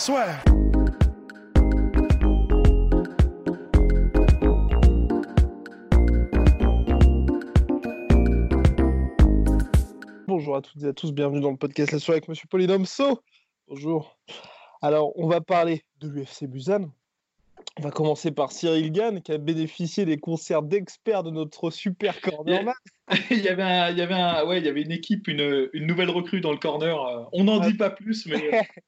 Soit. 0.00 0.40
Bonjour 10.26 10.56
à 10.56 10.62
toutes 10.62 10.82
et 10.82 10.86
à 10.86 10.92
tous, 10.92 11.12
bienvenue 11.12 11.40
dans 11.40 11.50
le 11.50 11.56
podcast 11.56 11.92
La 11.92 11.98
soirée 11.98 12.18
avec 12.18 12.28
Monsieur 12.28 12.46
Polydomso. 12.48 13.20
Bonjour. 13.68 14.16
Alors, 14.80 15.12
on 15.18 15.28
va 15.28 15.40
parler 15.40 15.84
de 16.00 16.08
l'UFC 16.08 16.44
Busan. 16.46 16.90
On 17.78 17.82
va 17.82 17.90
commencer 17.90 18.30
par 18.30 18.52
Cyril 18.52 18.90
Gann 18.92 19.20
qui 19.22 19.32
a 19.32 19.38
bénéficié 19.38 20.04
des 20.04 20.18
concerts 20.18 20.62
d'experts 20.62 21.22
de 21.24 21.30
notre 21.30 21.70
super 21.70 22.20
cornerman. 22.20 22.74
il 23.30 23.38
y 23.40 23.48
avait, 23.48 23.62
un- 23.62 23.90
il 23.90 23.98
y 23.98 24.02
avait, 24.02 24.14
un- 24.14 24.44
ouais, 24.46 24.58
il 24.58 24.64
y 24.64 24.68
avait 24.68 24.82
une 24.82 24.92
équipe, 24.92 25.28
une, 25.28 25.68
une 25.72 25.86
nouvelle 25.86 26.10
recrue 26.10 26.40
dans 26.40 26.52
le 26.52 26.58
corner. 26.58 27.00
euh, 27.04 27.24
On 27.32 27.44
n'en 27.44 27.58
dit 27.60 27.74
pas 27.74 27.90
plus, 27.90 28.26
mais 28.26 28.40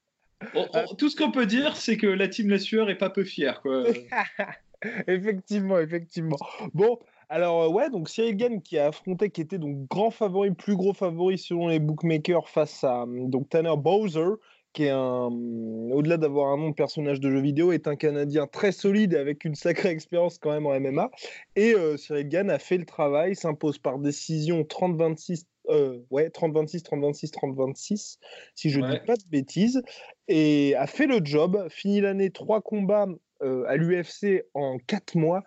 tout 0.98 1.08
ce 1.08 1.16
qu'on 1.16 1.30
peut 1.30 1.46
dire, 1.46 1.76
c'est 1.76 1.96
que 1.96 2.06
la 2.06 2.28
team 2.28 2.48
La 2.50 2.58
Sueur 2.58 2.90
est 2.90 2.98
pas 2.98 3.10
peu 3.10 3.24
fière. 3.24 3.62
Effectivement, 5.06 5.78
effectivement. 5.78 6.36
Bon, 6.74 6.98
alors 7.28 7.62
euh, 7.62 7.68
ouais, 7.68 7.88
donc 7.88 8.08
Cyril 8.08 8.36
Gann 8.36 8.60
qui 8.60 8.78
a 8.78 8.88
affronté, 8.88 9.30
qui 9.30 9.40
était 9.40 9.58
donc 9.58 9.88
grand 9.88 10.10
favori, 10.10 10.50
plus 10.50 10.76
gros 10.76 10.92
favori 10.92 11.38
selon 11.38 11.68
les 11.68 11.78
bookmakers 11.78 12.48
face 12.48 12.84
à 12.84 13.02
hum, 13.02 13.30
donc 13.30 13.48
Tanner 13.48 13.76
Bowser, 13.76 14.34
qui 14.72 14.84
est 14.84 14.90
un, 14.90 15.26
hum, 15.26 15.92
au-delà 15.92 16.16
d'avoir 16.16 16.52
un 16.52 16.56
nom 16.56 16.70
de 16.70 16.74
personnage 16.74 17.20
de 17.20 17.30
jeu 17.30 17.40
vidéo, 17.40 17.72
est 17.72 17.86
un 17.86 17.96
Canadien 17.96 18.46
très 18.46 18.72
solide 18.72 19.14
avec 19.14 19.44
une 19.44 19.54
sacrée 19.54 19.88
expérience 19.90 20.38
quand 20.38 20.50
même 20.50 20.66
en 20.66 20.78
MMA. 20.78 21.10
Et 21.56 21.74
euh, 21.74 21.96
Cyril 21.96 22.28
Gann 22.28 22.50
a 22.50 22.58
fait 22.58 22.78
le 22.78 22.84
travail, 22.84 23.36
s'impose 23.36 23.78
par 23.78 23.98
décision 23.98 24.62
30-26. 24.62 25.44
Euh, 25.68 25.98
ouais, 26.10 26.28
30-26, 26.30 26.82
30-26, 26.82 27.30
30-26, 27.30 28.18
si 28.54 28.70
je 28.70 28.80
ne 28.80 28.84
Ouais. 28.84 29.00
dis 29.00 29.06
pas 29.06 29.16
de 29.16 29.24
bêtises, 29.28 29.82
et 30.28 30.74
a 30.76 30.86
fait 30.86 31.06
le 31.06 31.20
job, 31.24 31.66
fini 31.70 32.00
l'année, 32.00 32.30
trois 32.30 32.60
combats 32.60 33.06
euh, 33.42 33.64
à 33.68 33.76
l'UFC 33.76 34.44
en 34.54 34.78
4 34.78 35.16
mois, 35.16 35.42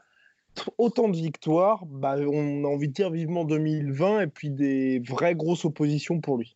autant 0.78 1.10
de 1.10 1.18
victoires, 1.18 1.86
bah, 1.86 2.16
on 2.18 2.64
a 2.64 2.68
envie 2.68 2.88
de 2.88 2.94
dire 2.94 3.12
vivement 3.12 3.44
2020 3.46 4.22
et 4.22 4.28
puis 4.28 4.50
des 4.50 5.00
vraies 5.00 5.36
grosses 5.36 5.66
oppositions 5.66 6.22
pour 6.22 6.38
lui. 6.38 6.56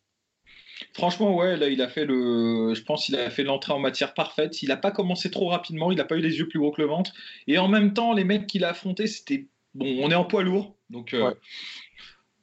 Franchement, 0.94 1.36
ouais, 1.36 1.56
là, 1.58 1.68
il 1.68 1.82
a 1.82 1.88
fait 1.88 2.06
le. 2.06 2.72
Je 2.74 2.82
pense 2.82 3.04
qu'il 3.04 3.16
a 3.16 3.28
fait 3.28 3.42
l'entrée 3.42 3.72
en 3.74 3.78
matière 3.78 4.14
parfaite. 4.14 4.62
Il 4.62 4.68
n'a 4.70 4.78
pas 4.78 4.90
commencé 4.90 5.30
trop 5.30 5.48
rapidement, 5.48 5.92
il 5.92 5.96
n'a 5.98 6.04
pas 6.04 6.16
eu 6.16 6.20
les 6.20 6.38
yeux 6.38 6.48
plus 6.48 6.58
gros 6.58 6.72
que 6.72 6.80
le 6.80 6.88
ventre. 6.88 7.12
Et 7.46 7.58
en 7.58 7.68
même 7.68 7.92
temps, 7.92 8.14
les 8.14 8.24
mecs 8.24 8.46
qu'il 8.46 8.64
a 8.64 8.70
affrontés, 8.70 9.06
c'était. 9.06 9.46
Bon, 9.74 9.86
on 10.00 10.10
est 10.10 10.14
en 10.14 10.24
poids 10.24 10.42
lourd, 10.42 10.74
donc. 10.88 11.14
euh, 11.14 11.28
Ouais. 11.28 11.34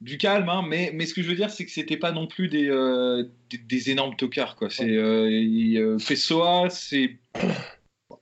Du 0.00 0.16
calme, 0.16 0.48
hein, 0.48 0.62
mais, 0.66 0.92
mais 0.94 1.06
ce 1.06 1.14
que 1.14 1.22
je 1.22 1.28
veux 1.28 1.34
dire, 1.34 1.50
c'est 1.50 1.64
que 1.64 1.72
c'était 1.72 1.96
pas 1.96 2.12
non 2.12 2.28
plus 2.28 2.48
des, 2.48 2.68
euh, 2.68 3.24
des, 3.50 3.58
des 3.58 3.90
énormes 3.90 4.14
tocards. 4.14 4.54
Quoi. 4.54 4.70
C'est, 4.70 4.96
euh, 4.96 5.28
euh, 5.28 5.96
Pessoa, 5.98 6.70
c'est 6.70 7.18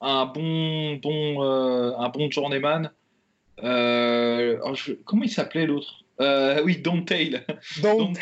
un 0.01 0.25
bon, 0.27 0.97
bon, 0.97 1.43
euh, 1.45 1.93
un 1.99 2.09
bon 2.09 2.31
journeyman. 2.31 2.91
Oh, 3.63 4.75
je- 4.75 4.95
comment 5.05 5.25
il 5.25 5.31
s'appelait 5.31 5.67
l'autre? 5.67 6.06
Euh, 6.21 6.63
Oui, 6.65 6.79
Don 6.79 7.03
Tail. 7.03 7.43
Donc, 7.83 7.99
Don 7.99 8.13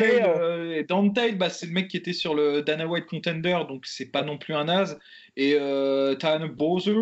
Tail, 1.12 1.30
euh, 1.30 1.32
bah, 1.36 1.48
c'est 1.50 1.66
le 1.66 1.72
mec 1.72 1.88
qui 1.88 1.96
était 1.96 2.12
sur 2.12 2.34
le 2.34 2.62
Dana 2.62 2.86
White 2.86 3.06
Contender, 3.06 3.58
donc 3.68 3.86
c'est 3.86 4.06
pas 4.10 4.22
non 4.22 4.36
plus 4.38 4.54
un 4.54 4.64
naze. 4.64 4.98
Et 5.36 5.56
euh, 5.60 6.14
Tanner 6.14 6.46
Bowser, 6.48 6.94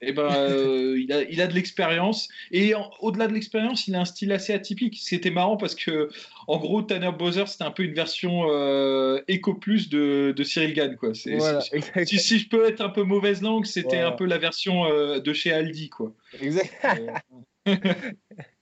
eh 0.00 0.12
ben, 0.12 0.22
euh, 0.34 0.98
il, 0.98 1.12
a, 1.12 1.22
il 1.22 1.40
a 1.42 1.46
de 1.46 1.52
l'expérience. 1.54 2.28
Et 2.50 2.72
au-delà 3.00 3.26
de 3.26 3.34
l'expérience, 3.34 3.86
il 3.88 3.94
a 3.94 4.00
un 4.00 4.04
style 4.06 4.32
assez 4.32 4.54
atypique. 4.54 4.96
C'était 5.00 5.30
marrant 5.30 5.58
parce 5.58 5.74
que, 5.74 6.08
en 6.46 6.56
gros, 6.58 6.80
Tanner 6.80 7.10
Bowser, 7.18 7.44
c'était 7.46 7.64
un 7.64 7.70
peu 7.70 7.82
une 7.82 7.92
version 7.94 8.44
euh, 8.48 9.20
Eco 9.30 9.52
Plus 9.54 9.90
de, 9.90 10.32
de 10.34 10.44
Cyril 10.44 10.72
Gann. 10.72 10.96
Quoi. 10.96 11.12
Voilà, 11.36 11.60
si, 11.60 12.18
si 12.18 12.38
je 12.38 12.48
peux 12.48 12.66
être 12.66 12.80
un 12.80 12.88
peu 12.88 13.02
mauvaise 13.02 13.42
langue, 13.42 13.66
c'était 13.66 13.96
Voilà. 13.96 14.08
un 14.08 14.12
peu 14.12 14.24
la 14.24 14.38
version 14.38 14.86
euh, 14.86 15.20
de 15.20 15.32
chez 15.34 15.52
Aldi. 15.52 15.90
Quoi. 15.90 16.12
exact- 16.40 16.72
Euh, 17.66 17.74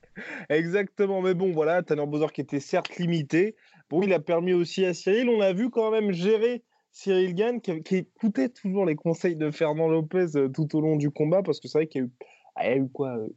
exactement. 0.48 1.22
Mais 1.22 1.34
bon, 1.34 1.52
voilà, 1.52 1.82
Tanner 1.82 2.06
Bowser 2.06 2.26
qui 2.32 2.40
était 2.40 2.60
certes 2.60 2.96
limité. 2.96 3.56
Bon, 3.90 4.02
il 4.02 4.12
a 4.12 4.20
permis 4.20 4.52
aussi 4.52 4.84
à 4.84 4.94
Cyril, 4.94 5.28
on 5.28 5.40
a 5.40 5.52
vu 5.52 5.70
quand 5.70 5.90
même 5.90 6.12
gérer 6.12 6.62
Cyril 6.92 7.34
Gann 7.34 7.60
qui, 7.60 7.96
écoutait 7.96 8.50
toujours 8.50 8.86
les 8.86 8.94
conseils 8.94 9.36
de 9.36 9.50
Fernand 9.50 9.88
Lopez 9.88 10.36
euh, 10.36 10.48
tout 10.48 10.76
au 10.76 10.80
long 10.80 10.96
du 10.96 11.10
combat 11.10 11.42
parce 11.42 11.58
que 11.58 11.68
c'est 11.68 11.78
vrai 11.78 11.86
qu'il 11.86 12.02
y 12.02 12.04
a 12.04 12.76
eu, 12.76 12.82
ah, 12.84 12.86
quoi 12.92 13.16
euh, 13.16 13.28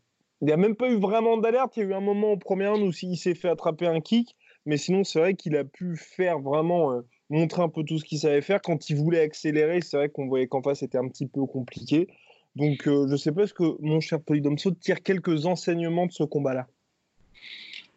Il 0.42 0.48
n'y 0.48 0.54
a 0.54 0.58
même 0.58 0.76
pas 0.76 0.90
eu 0.90 1.00
vraiment 1.00 1.38
d'alerte. 1.38 1.78
Il 1.78 1.84
y 1.84 1.84
a 1.84 1.90
eu 1.90 1.94
un 1.94 2.02
moment 2.02 2.34
au 2.34 2.38
premier 2.38 2.68
round 2.68 2.84
où 2.84 2.92
il 3.02 3.18
s'est 3.18 3.36
fait 3.36 3.50
attraper 3.50 3.88
un 3.88 4.02
kick. 4.02 4.36
Mais 4.66 4.78
sinon, 4.78 5.04
c'est 5.04 5.20
vrai 5.20 5.36
qu'il 5.36 5.56
a 5.56 5.64
pu 5.64 5.96
faire 5.96 6.40
vraiment 6.40 6.92
euh, 6.92 7.02
montrer 7.30 7.62
un 7.62 7.70
peu 7.70 7.84
tout 7.84 7.98
ce 7.98 8.04
qu'il 8.04 8.20
savait 8.20 8.42
faire. 8.42 8.62
Quand 8.62 8.90
il 8.90 8.98
voulait 8.98 9.22
accélérer, 9.22 9.80
c'est 9.82 9.96
vrai 9.98 10.10
qu'on 10.10 10.28
voyait 10.28 10.48
qu'en 10.48 10.62
face, 10.62 10.80
c'était 10.80 10.98
un 10.98 11.08
petit 11.08 11.28
peu 11.28 11.46
compliqué. 11.46 12.08
Donc, 12.56 12.88
euh, 12.88 13.06
je 13.08 13.14
ne 13.14 13.18
sais 13.18 13.32
pas, 13.32 13.44
est-ce 13.44 13.54
que 13.54 13.76
mon 13.82 14.00
cher 14.00 14.22
Polydomso 14.22 14.72
tire 14.72 15.04
quelques 15.04 15.46
enseignements 15.46 16.06
de 16.06 16.12
ce 16.12 16.24
combat-là? 16.24 16.68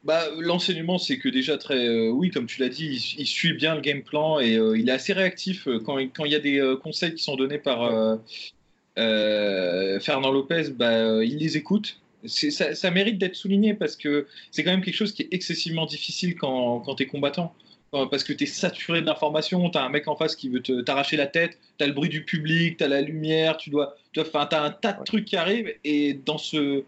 Bah, 0.04 0.24
l'enseignement, 0.38 0.98
c'est 0.98 1.18
que 1.18 1.28
déjà 1.28 1.58
très, 1.58 1.86
euh, 1.86 2.10
oui, 2.10 2.30
comme 2.30 2.46
tu 2.46 2.60
l'as 2.60 2.68
dit, 2.68 3.16
il, 3.18 3.26
suit 3.26 3.52
bien 3.52 3.74
le 3.74 3.80
game 3.80 4.02
plan 4.02 4.40
et 4.40 4.56
euh, 4.56 4.78
il 4.78 4.88
est 4.88 4.92
assez 4.92 5.12
réactif 5.12 5.68
quand, 5.84 5.98
quand 6.14 6.24
il 6.24 6.32
y 6.32 6.34
a 6.34 6.40
des 6.40 6.76
conseils 6.82 7.14
qui 7.14 7.22
sont 7.22 7.36
donnés 7.36 7.58
par 7.58 8.18
Fernand 8.96 10.32
Lopez, 10.32 10.70
bah, 10.70 11.24
il 11.24 11.38
les 11.38 11.56
écoute. 11.56 12.00
Ça 12.26 12.90
mérite 12.90 13.18
d'être 13.18 13.36
souligné 13.36 13.74
parce 13.74 13.94
que 13.94 14.26
c'est 14.50 14.64
quand 14.64 14.72
même 14.72 14.82
quelque 14.82 14.96
chose 14.96 15.12
qui 15.12 15.22
est 15.22 15.28
excessivement 15.30 15.86
difficile 15.86 16.34
quand, 16.36 16.80
quand 16.80 16.96
tu 16.96 17.04
es 17.04 17.06
combattant. 17.06 17.54
Parce 17.90 18.22
que 18.22 18.32
tu 18.32 18.44
es 18.44 18.46
saturé 18.46 19.00
d'informations, 19.02 19.70
tu 19.70 19.78
as 19.78 19.82
un 19.82 19.88
mec 19.88 20.08
en 20.08 20.16
face 20.16 20.36
qui 20.36 20.50
veut 20.50 20.62
t'arracher 20.62 21.16
la 21.16 21.26
tête, 21.26 21.58
tu 21.78 21.84
as 21.84 21.86
le 21.86 21.94
bruit 21.94 22.10
du 22.10 22.24
public, 22.24 22.76
tu 22.76 22.84
as 22.84 22.88
la 22.88 23.00
lumière, 23.00 23.56
tu 23.56 23.70
dois, 23.70 23.96
tu 24.12 24.20
as 24.20 24.62
un 24.62 24.70
tas 24.70 24.92
de 24.92 25.04
trucs 25.04 25.24
qui 25.24 25.36
arrivent 25.36 25.72
et 25.84 26.14
dans 26.14 26.38
ce, 26.38 26.84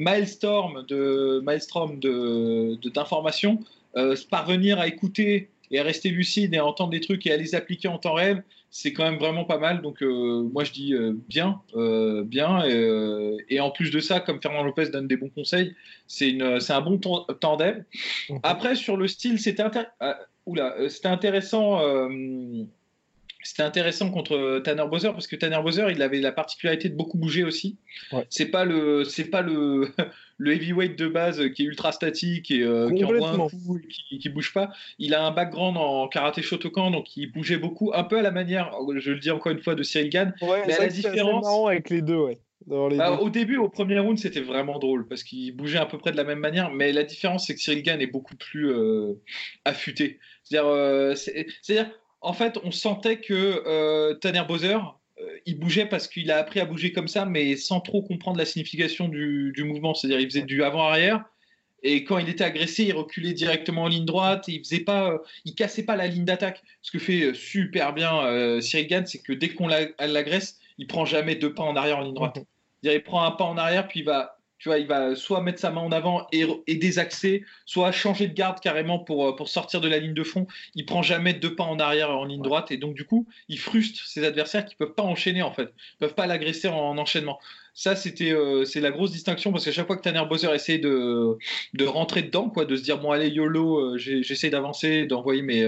maelstrom 0.00 0.84
de 0.88 1.40
maelstrom 1.44 2.00
de 2.00 2.76
d'informations, 2.90 3.60
euh, 3.96 4.16
parvenir 4.30 4.78
à 4.78 4.86
écouter 4.86 5.50
et 5.70 5.78
à 5.78 5.82
rester 5.82 6.08
lucide 6.08 6.54
et 6.54 6.58
à 6.58 6.66
entendre 6.66 6.90
des 6.90 7.00
trucs 7.00 7.26
et 7.26 7.32
à 7.32 7.36
les 7.36 7.54
appliquer 7.54 7.86
en 7.88 7.98
temps 7.98 8.14
réel, 8.14 8.42
c'est 8.70 8.92
quand 8.92 9.04
même 9.04 9.18
vraiment 9.18 9.44
pas 9.44 9.58
mal. 9.58 9.82
Donc 9.82 10.02
euh, 10.02 10.42
moi 10.52 10.64
je 10.64 10.72
dis 10.72 10.94
euh, 10.94 11.14
bien, 11.28 11.60
euh, 11.76 12.24
bien. 12.24 12.64
Et, 12.64 12.72
euh, 12.72 13.36
et 13.48 13.60
en 13.60 13.70
plus 13.70 13.90
de 13.90 14.00
ça, 14.00 14.20
comme 14.20 14.40
Fernand 14.40 14.64
Lopez 14.64 14.88
donne 14.90 15.06
des 15.06 15.16
bons 15.16 15.28
conseils, 15.28 15.74
c'est 16.06 16.30
une, 16.30 16.60
c'est 16.60 16.72
un 16.72 16.80
bon 16.80 16.98
tan- 16.98 17.26
tandem. 17.40 17.84
Après 18.42 18.74
sur 18.74 18.96
le 18.96 19.06
style, 19.06 19.38
c'était 19.38 19.62
oula, 20.46 20.74
euh, 20.78 20.88
c'était 20.88 21.08
intéressant. 21.08 21.80
euh, 21.82 22.08
c'était 23.42 23.62
intéressant 23.62 24.10
contre 24.10 24.58
Tanner 24.64 24.84
Bowser 24.90 25.12
parce 25.12 25.26
que 25.26 25.34
Tanner 25.34 25.60
Bowser 25.62 25.86
il 25.90 26.02
avait 26.02 26.20
la 26.20 26.30
particularité 26.30 26.90
de 26.90 26.94
beaucoup 26.94 27.16
bouger 27.16 27.42
aussi. 27.42 27.78
Ouais. 28.12 28.26
C'est 28.28 28.50
pas 28.50 28.66
le 28.66 29.02
c'est 29.04 29.24
pas 29.24 29.40
le 29.40 29.88
le 30.36 30.52
heavyweight 30.52 30.98
de 30.98 31.08
base 31.08 31.40
qui 31.54 31.62
est 31.62 31.64
ultra 31.64 31.90
statique 31.92 32.50
et 32.50 32.62
euh, 32.62 32.90
qui 32.92 33.02
envoie 33.02 33.16
un 33.28 33.36
Complètement. 33.38 33.48
coup 33.48 33.78
et 33.78 33.88
qui, 33.88 34.18
qui 34.18 34.28
bouge 34.28 34.52
pas. 34.52 34.70
Il 34.98 35.14
a 35.14 35.24
un 35.24 35.30
background 35.30 35.78
en 35.78 36.06
karaté 36.08 36.42
Shotokan 36.42 36.90
donc 36.90 37.16
il 37.16 37.32
bougeait 37.32 37.56
beaucoup 37.56 37.92
un 37.94 38.04
peu 38.04 38.18
à 38.18 38.22
la 38.22 38.30
manière 38.30 38.72
je 38.98 39.10
le 39.12 39.18
dis 39.18 39.30
encore 39.30 39.52
une 39.52 39.62
fois 39.62 39.74
de 39.74 39.82
Cyril 39.82 40.10
Gann. 40.10 40.34
Ouais, 40.42 40.62
Mais 40.66 40.74
c'est 40.74 40.82
la 40.82 40.88
différence- 40.88 41.42
marrant 41.44 41.66
avec 41.68 41.88
les 41.88 42.02
deux, 42.02 42.16
ouais. 42.16 42.38
Bah, 42.98 43.12
au 43.22 43.30
début, 43.30 43.56
au 43.56 43.68
premier 43.68 43.98
round, 43.98 44.18
c'était 44.18 44.40
vraiment 44.40 44.78
drôle 44.78 45.08
parce 45.08 45.22
qu'il 45.24 45.54
bougeait 45.56 45.78
à 45.78 45.86
peu 45.86 45.98
près 45.98 46.12
de 46.12 46.16
la 46.16 46.24
même 46.24 46.38
manière, 46.40 46.70
mais 46.70 46.92
la 46.92 47.04
différence, 47.04 47.46
c'est 47.46 47.54
que 47.54 47.60
Cyril 47.60 47.82
Gann 47.82 48.00
est 48.00 48.06
beaucoup 48.06 48.36
plus 48.36 48.70
euh, 48.70 49.14
affûté. 49.64 50.18
C'est-à-dire, 50.44 50.68
euh, 50.68 51.14
c'est- 51.14 51.46
c'est-à-dire, 51.62 51.90
en 52.20 52.32
fait, 52.34 52.58
on 52.62 52.70
sentait 52.70 53.20
que 53.20 53.62
euh, 53.66 54.14
Tanner 54.14 54.42
Bowser, 54.46 54.78
il 55.46 55.58
bougeait 55.58 55.86
parce 55.86 56.06
qu'il 56.08 56.30
a 56.30 56.38
appris 56.38 56.60
à 56.60 56.64
bouger 56.66 56.92
comme 56.92 57.08
ça, 57.08 57.24
mais 57.26 57.56
sans 57.56 57.80
trop 57.80 58.02
comprendre 58.02 58.38
la 58.38 58.44
signification 58.46 59.08
du, 59.08 59.52
du 59.54 59.64
mouvement. 59.64 59.94
C'est-à-dire, 59.94 60.20
il 60.20 60.26
faisait 60.28 60.42
du 60.42 60.62
avant-arrière. 60.62 61.24
Et 61.82 62.04
quand 62.04 62.18
il 62.18 62.28
était 62.28 62.44
agressé, 62.44 62.84
il 62.84 62.92
reculait 62.92 63.32
directement 63.32 63.84
en 63.84 63.88
ligne 63.88 64.04
droite. 64.04 64.48
Et 64.48 64.52
il 64.52 64.58
faisait 64.60 64.80
pas, 64.80 65.12
euh, 65.12 65.18
il 65.46 65.54
cassait 65.54 65.84
pas 65.84 65.96
la 65.96 66.06
ligne 66.06 66.24
d'attaque. 66.26 66.62
Ce 66.82 66.90
que 66.90 66.98
fait 66.98 67.32
super 67.34 67.94
bien 67.94 68.22
euh, 68.26 68.60
Cyril 68.60 68.86
Gann, 68.86 69.06
c'est 69.06 69.22
que 69.22 69.32
dès 69.32 69.48
qu'on 69.50 69.66
l'a- 69.66 69.88
l'agresse, 70.06 70.59
il 70.80 70.86
prend 70.86 71.04
jamais 71.04 71.36
deux 71.36 71.54
pas 71.54 71.62
en 71.62 71.76
arrière 71.76 71.98
en 71.98 72.02
ligne 72.02 72.14
droite. 72.14 72.36
Mhm. 72.36 72.44
Il 72.82 73.02
prend 73.02 73.22
un 73.22 73.30
pas 73.30 73.44
en 73.44 73.58
arrière, 73.58 73.86
puis 73.86 74.00
il 74.00 74.06
va 74.06 74.40
tu 74.60 74.68
vois, 74.68 74.78
il 74.78 74.86
va 74.86 75.16
soit 75.16 75.40
mettre 75.40 75.58
sa 75.58 75.70
main 75.70 75.80
en 75.80 75.90
avant 75.90 76.26
et, 76.32 76.46
et 76.66 76.74
désaxer, 76.74 77.44
soit 77.64 77.92
changer 77.92 78.28
de 78.28 78.34
garde 78.34 78.60
carrément 78.60 78.98
pour, 78.98 79.26
euh, 79.26 79.34
pour 79.34 79.48
sortir 79.48 79.80
de 79.80 79.88
la 79.88 79.98
ligne 79.98 80.12
de 80.12 80.22
fond. 80.22 80.46
Il 80.74 80.84
prend 80.84 81.00
jamais 81.00 81.32
deux 81.32 81.56
pas 81.56 81.64
en 81.64 81.78
arrière 81.78 82.10
en 82.10 82.26
ligne 82.26 82.42
droite 82.42 82.70
et 82.70 82.76
donc 82.76 82.94
du 82.94 83.06
coup, 83.06 83.26
il 83.48 83.58
frustre 83.58 84.06
ses 84.06 84.22
adversaires 84.22 84.66
qui 84.66 84.76
peuvent 84.76 84.92
pas 84.92 85.02
enchaîner 85.02 85.40
en 85.40 85.50
fait, 85.50 85.72
ils 85.94 85.98
peuvent 85.98 86.14
pas 86.14 86.26
l'agresser 86.26 86.68
en, 86.68 86.98
enchaînement. 86.98 87.38
Ça, 87.74 87.96
c'était 87.96 88.32
euh, 88.32 88.64
c'est 88.64 88.80
la 88.80 88.90
grosse 88.90 89.12
distinction 89.12 89.52
parce 89.52 89.64
qu'à 89.64 89.72
chaque 89.72 89.86
fois 89.86 89.96
que 89.96 90.02
Tanner 90.02 90.22
Bowser 90.28 90.54
essayait 90.54 90.78
de, 90.78 91.36
de 91.74 91.84
rentrer 91.84 92.22
dedans, 92.22 92.50
quoi, 92.50 92.64
de 92.64 92.76
se 92.76 92.82
dire 92.82 92.98
bon 92.98 93.10
allez 93.10 93.28
YOLO, 93.28 93.94
euh, 93.94 93.98
j'essaie 93.98 94.50
d'avancer, 94.50 95.06
d'envoyer 95.06 95.42
mes 95.42 95.64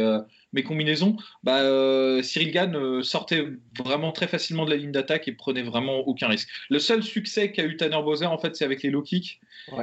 mes 0.53 0.63
combinaisons, 0.63 1.17
bah, 1.43 1.63
euh, 1.63 2.23
Cyril 2.23 2.53
Gann 2.53 2.77
euh, 2.77 3.03
sortait 3.03 3.47
vraiment 3.79 4.13
très 4.13 4.29
facilement 4.29 4.65
de 4.65 4.71
la 4.71 4.77
ligne 4.77 4.93
d'attaque 4.93 5.29
et 5.29 5.33
prenait 5.33 5.63
vraiment 5.63 6.01
aucun 6.01 6.29
risque. 6.29 6.49
Le 6.69 6.79
seul 6.79 7.03
succès 7.03 7.53
qu'a 7.53 7.65
eu 7.65 7.77
Tanner 7.77 8.01
Bowser, 8.03 8.27
en 8.27 8.39
fait, 8.39 8.55
c'est 8.55 8.65
avec 8.65 8.83
les 8.83 8.91
low 8.91 9.03
kicks. 9.03 9.41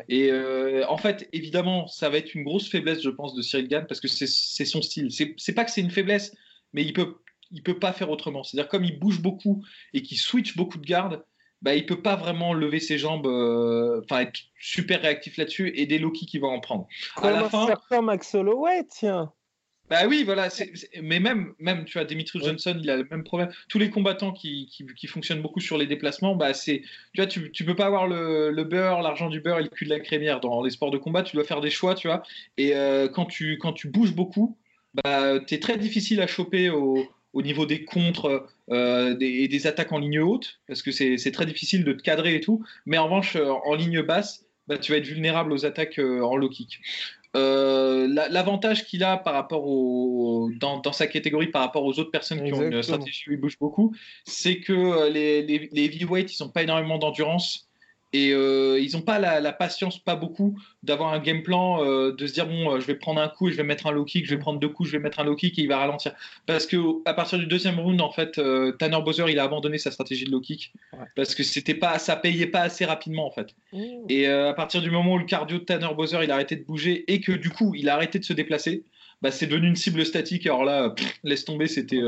Et 0.09 0.31
euh, 0.31 0.85
en 0.87 0.97
fait, 0.97 1.27
évidemment, 1.33 1.87
ça 1.87 2.09
va 2.09 2.17
être 2.17 2.35
une 2.35 2.43
grosse 2.43 2.69
faiblesse, 2.69 3.01
je 3.01 3.09
pense, 3.09 3.33
de 3.33 3.41
Cyril 3.41 3.67
Gann 3.67 3.85
parce 3.87 3.99
que 3.99 4.07
c'est 4.07 4.65
son 4.65 4.81
style. 4.81 5.09
C'est 5.11 5.53
pas 5.53 5.65
que 5.65 5.71
c'est 5.71 5.81
une 5.81 5.91
faiblesse, 5.91 6.35
mais 6.73 6.83
il 6.83 6.93
peut, 6.93 7.15
il 7.51 7.63
peut 7.63 7.79
pas 7.79 7.93
faire 7.93 8.09
autrement. 8.09 8.43
C'est-à-dire, 8.43 8.69
comme 8.69 8.83
il 8.83 8.99
bouge 8.99 9.21
beaucoup 9.21 9.63
et 9.93 10.03
qu'il 10.03 10.17
switch 10.17 10.55
beaucoup 10.55 10.77
de 10.77 10.85
gardes, 10.85 11.23
bah, 11.61 11.75
il 11.75 11.85
peut 11.85 12.01
pas 12.01 12.15
vraiment 12.15 12.53
lever 12.53 12.79
ses 12.79 12.97
jambes, 12.97 13.27
enfin 14.03 14.21
être 14.21 14.39
super 14.59 15.01
réactif 15.01 15.37
là-dessus 15.37 15.71
et 15.75 15.85
des 15.85 16.01
kicks, 16.11 16.33
il 16.33 16.41
va 16.41 16.47
en 16.47 16.59
prendre. 16.59 16.87
à 17.17 17.31
la 17.31 17.49
fin, 17.49 18.01
Max 18.01 18.33
Holloway, 18.35 18.85
tiens? 18.89 19.31
Bah 19.89 20.05
oui, 20.07 20.23
voilà. 20.23 20.49
Mais 21.01 21.19
même, 21.19 21.53
même, 21.57 21.85
tu 21.85 21.97
vois, 21.97 22.05
Dimitri 22.05 22.39
Johnson, 22.39 22.77
il 22.79 22.89
a 22.91 22.97
le 22.97 23.07
même 23.09 23.23
problème. 23.23 23.49
Tous 23.69 23.79
les 23.79 23.89
combattants 23.89 24.31
qui, 24.31 24.67
qui, 24.67 25.07
fonctionnent 25.07 25.41
beaucoup 25.41 25.61
sur 25.61 25.79
les 25.79 25.87
déplacements, 25.87 26.35
bah 26.35 26.53
c'est, 26.53 26.81
tu 27.13 27.21
vois, 27.21 27.25
tu, 27.25 27.51
tu 27.51 27.65
peux 27.65 27.75
pas 27.75 27.87
avoir 27.87 28.07
le, 28.07 28.51
le 28.51 28.63
beurre, 28.63 29.01
l'argent 29.01 29.29
du 29.29 29.41
beurre 29.41 29.59
et 29.59 29.63
le 29.63 29.69
cul 29.69 29.85
de 29.85 29.89
la 29.89 29.99
crémière 29.99 30.41
dans 30.41 30.61
les 30.61 30.69
sports 30.69 30.91
de 30.91 30.99
combat. 30.99 31.23
Tu 31.23 31.35
dois 31.35 31.43
faire 31.43 31.61
des 31.61 31.71
choix, 31.71 31.95
tu 31.95 32.07
vois. 32.07 32.21
Et 32.57 32.75
euh, 32.75 33.07
quand 33.07 33.25
tu 33.25 33.57
quand 33.57 33.73
tu 33.73 33.87
bouges 33.87 34.13
beaucoup, 34.13 34.57
bah 35.03 35.37
es 35.49 35.59
très 35.59 35.77
difficile 35.77 36.21
à 36.21 36.27
choper 36.27 36.69
au, 36.69 37.07
au 37.33 37.41
niveau 37.41 37.65
des 37.65 37.85
contres 37.85 38.47
euh, 38.71 39.15
et 39.19 39.47
des, 39.47 39.67
attaques 39.67 39.91
en 39.91 39.99
ligne 39.99 40.19
haute, 40.19 40.59
parce 40.67 40.81
que 40.81 40.91
c'est 40.91 41.31
très 41.31 41.45
difficile 41.45 41.83
de 41.83 41.93
te 41.93 42.01
cadrer 42.01 42.35
et 42.35 42.41
tout. 42.41 42.63
Mais 42.85 42.97
en 42.97 43.05
revanche, 43.05 43.35
euh, 43.35 43.51
en 43.65 43.75
ligne 43.75 44.01
basse, 44.01 44.45
bah, 44.67 44.77
tu 44.77 44.91
vas 44.91 44.97
être 44.97 45.07
vulnérable 45.07 45.51
aux 45.51 45.65
attaques 45.65 45.99
en 45.99 46.35
low 46.35 46.49
kick. 46.49 46.79
Euh, 47.35 48.07
l'avantage 48.07 48.85
qu'il 48.85 49.03
a 49.03 49.15
par 49.15 49.35
rapport 49.35 49.63
au, 49.67 50.49
dans, 50.59 50.79
dans, 50.79 50.91
sa 50.91 51.05
catégorie 51.05 51.47
par 51.47 51.61
rapport 51.61 51.85
aux 51.85 51.99
autres 51.99 52.09
personnes 52.09 52.43
qui 52.43 52.51
ont 52.53 52.63
une 52.63 52.81
stratégie 52.81 53.29
où 53.29 53.33
il 53.33 53.39
bouge 53.39 53.57
beaucoup, 53.59 53.95
c'est 54.25 54.59
que 54.59 54.73
euh, 54.73 55.09
les, 55.09 55.43
les, 55.43 55.69
les 55.71 55.85
heavyweights, 55.85 56.35
ils 56.35 56.43
n'ont 56.43 56.49
pas 56.49 56.63
énormément 56.63 56.97
d'endurance 56.97 57.68
et 58.11 58.31
euh, 58.33 58.79
ils 58.79 58.93
n'ont 58.93 59.01
pas 59.01 59.19
la, 59.19 59.53
patience, 59.53 59.99
pas 59.99 60.15
beaucoup, 60.15 60.57
d'avoir 60.81 61.13
un 61.13 61.19
game 61.19 61.43
plan, 61.43 61.83
euh, 61.83 62.11
de 62.11 62.25
se 62.25 62.33
dire 62.33 62.47
bon, 62.47 62.71
euh, 62.71 62.79
je 62.79 62.87
vais 62.87 62.95
prendre 62.95 63.21
un 63.21 63.27
coup 63.27 63.49
et 63.49 63.51
je 63.51 63.57
vais 63.57 63.63
mettre 63.63 63.85
un 63.85 63.91
low 63.91 64.03
kick, 64.03 64.25
je 64.25 64.31
vais 64.31 64.39
prendre 64.39 64.59
deux 64.59 64.69
coups, 64.69 64.89
je 64.89 64.97
vais 64.97 65.03
mettre 65.03 65.19
un 65.19 65.23
low 65.23 65.35
kick 65.35 65.59
et 65.59 65.61
il 65.61 65.67
va 65.67 65.77
ralentir. 65.77 66.13
Parce 66.47 66.65
que 66.65 66.77
à 67.05 67.13
partir 67.13 67.37
du 67.37 67.45
deuxième 67.45 67.79
round, 67.79 68.01
en 68.01 68.11
fait, 68.11 68.41
Tanner 68.79 69.01
Bowser 69.03 69.25
il 69.29 69.37
a 69.37 69.43
abandonné 69.43 69.77
sa 69.77 69.91
stratégie 69.91 70.25
de 70.25 70.31
low 70.31 70.41
kick 70.41 70.73
parce 71.15 71.35
que 71.35 71.43
c'était 71.43 71.75
pas, 71.75 71.99
ça 71.99 72.15
payait 72.15 72.47
pas 72.47 72.61
assez 72.61 72.85
rapidement 72.85 73.27
en 73.27 73.31
fait. 73.31 73.55
Mmh. 73.73 73.79
Et 74.09 74.27
à 74.27 74.53
partir 74.53 74.81
du 74.81 74.89
moment 74.89 75.13
où 75.13 75.17
le 75.19 75.25
cardio 75.25 75.59
de 75.59 75.63
Tanner 75.63 75.93
Bowser 75.95 76.19
il 76.23 76.31
a 76.31 76.33
arrêté 76.33 76.55
de 76.55 76.63
bouger 76.63 77.05
et 77.11 77.21
que 77.21 77.31
du 77.31 77.49
coup 77.49 77.75
il 77.75 77.89
a 77.89 77.95
arrêté 77.95 78.17
de 78.17 78.25
se 78.25 78.33
déplacer, 78.33 78.83
bah, 79.21 79.29
c'est 79.31 79.47
devenu 79.47 79.67
une 79.67 79.75
cible 79.75 80.03
statique. 80.05 80.47
Alors 80.47 80.63
là, 80.63 80.95
laisse 81.23 81.45
tomber, 81.45 81.67
c'était 81.67 82.01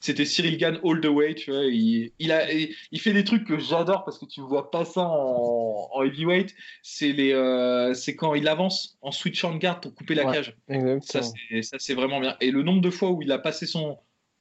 c'était 0.00 0.24
Cyril 0.24 0.58
Gann 0.58 0.78
all 0.84 1.00
the 1.00 1.06
way, 1.06 1.34
tu 1.34 1.50
vois. 1.50 1.64
Il, 1.64 2.32
a, 2.32 2.52
il 2.52 3.00
fait 3.00 3.12
des 3.12 3.24
trucs 3.24 3.44
que 3.44 3.58
j'adore 3.58 4.04
parce 4.04 4.18
que 4.18 4.26
tu 4.26 4.40
vois 4.40 4.70
pas 4.70 4.84
ça 4.84 5.02
en, 5.02 6.02
heavyweight. 6.02 6.54
C'est 6.82 7.12
les, 7.12 7.32
euh, 7.32 7.94
c'est 7.94 8.14
quand 8.14 8.34
il 8.34 8.46
avance 8.48 8.98
en 9.00 9.10
switchant 9.10 9.54
de 9.54 9.58
garde 9.58 9.82
pour 9.82 9.94
couper 9.94 10.14
la 10.14 10.30
cage. 10.30 10.56
Ça 11.00 11.22
c'est 11.78 11.94
vraiment 11.94 12.20
bien. 12.20 12.36
Et 12.40 12.50
le 12.50 12.62
nombre 12.62 12.82
de 12.82 12.90
fois 12.90 13.10
où 13.10 13.22
il 13.22 13.32
a 13.32 13.38
passé 13.38 13.66
son, 13.66 13.98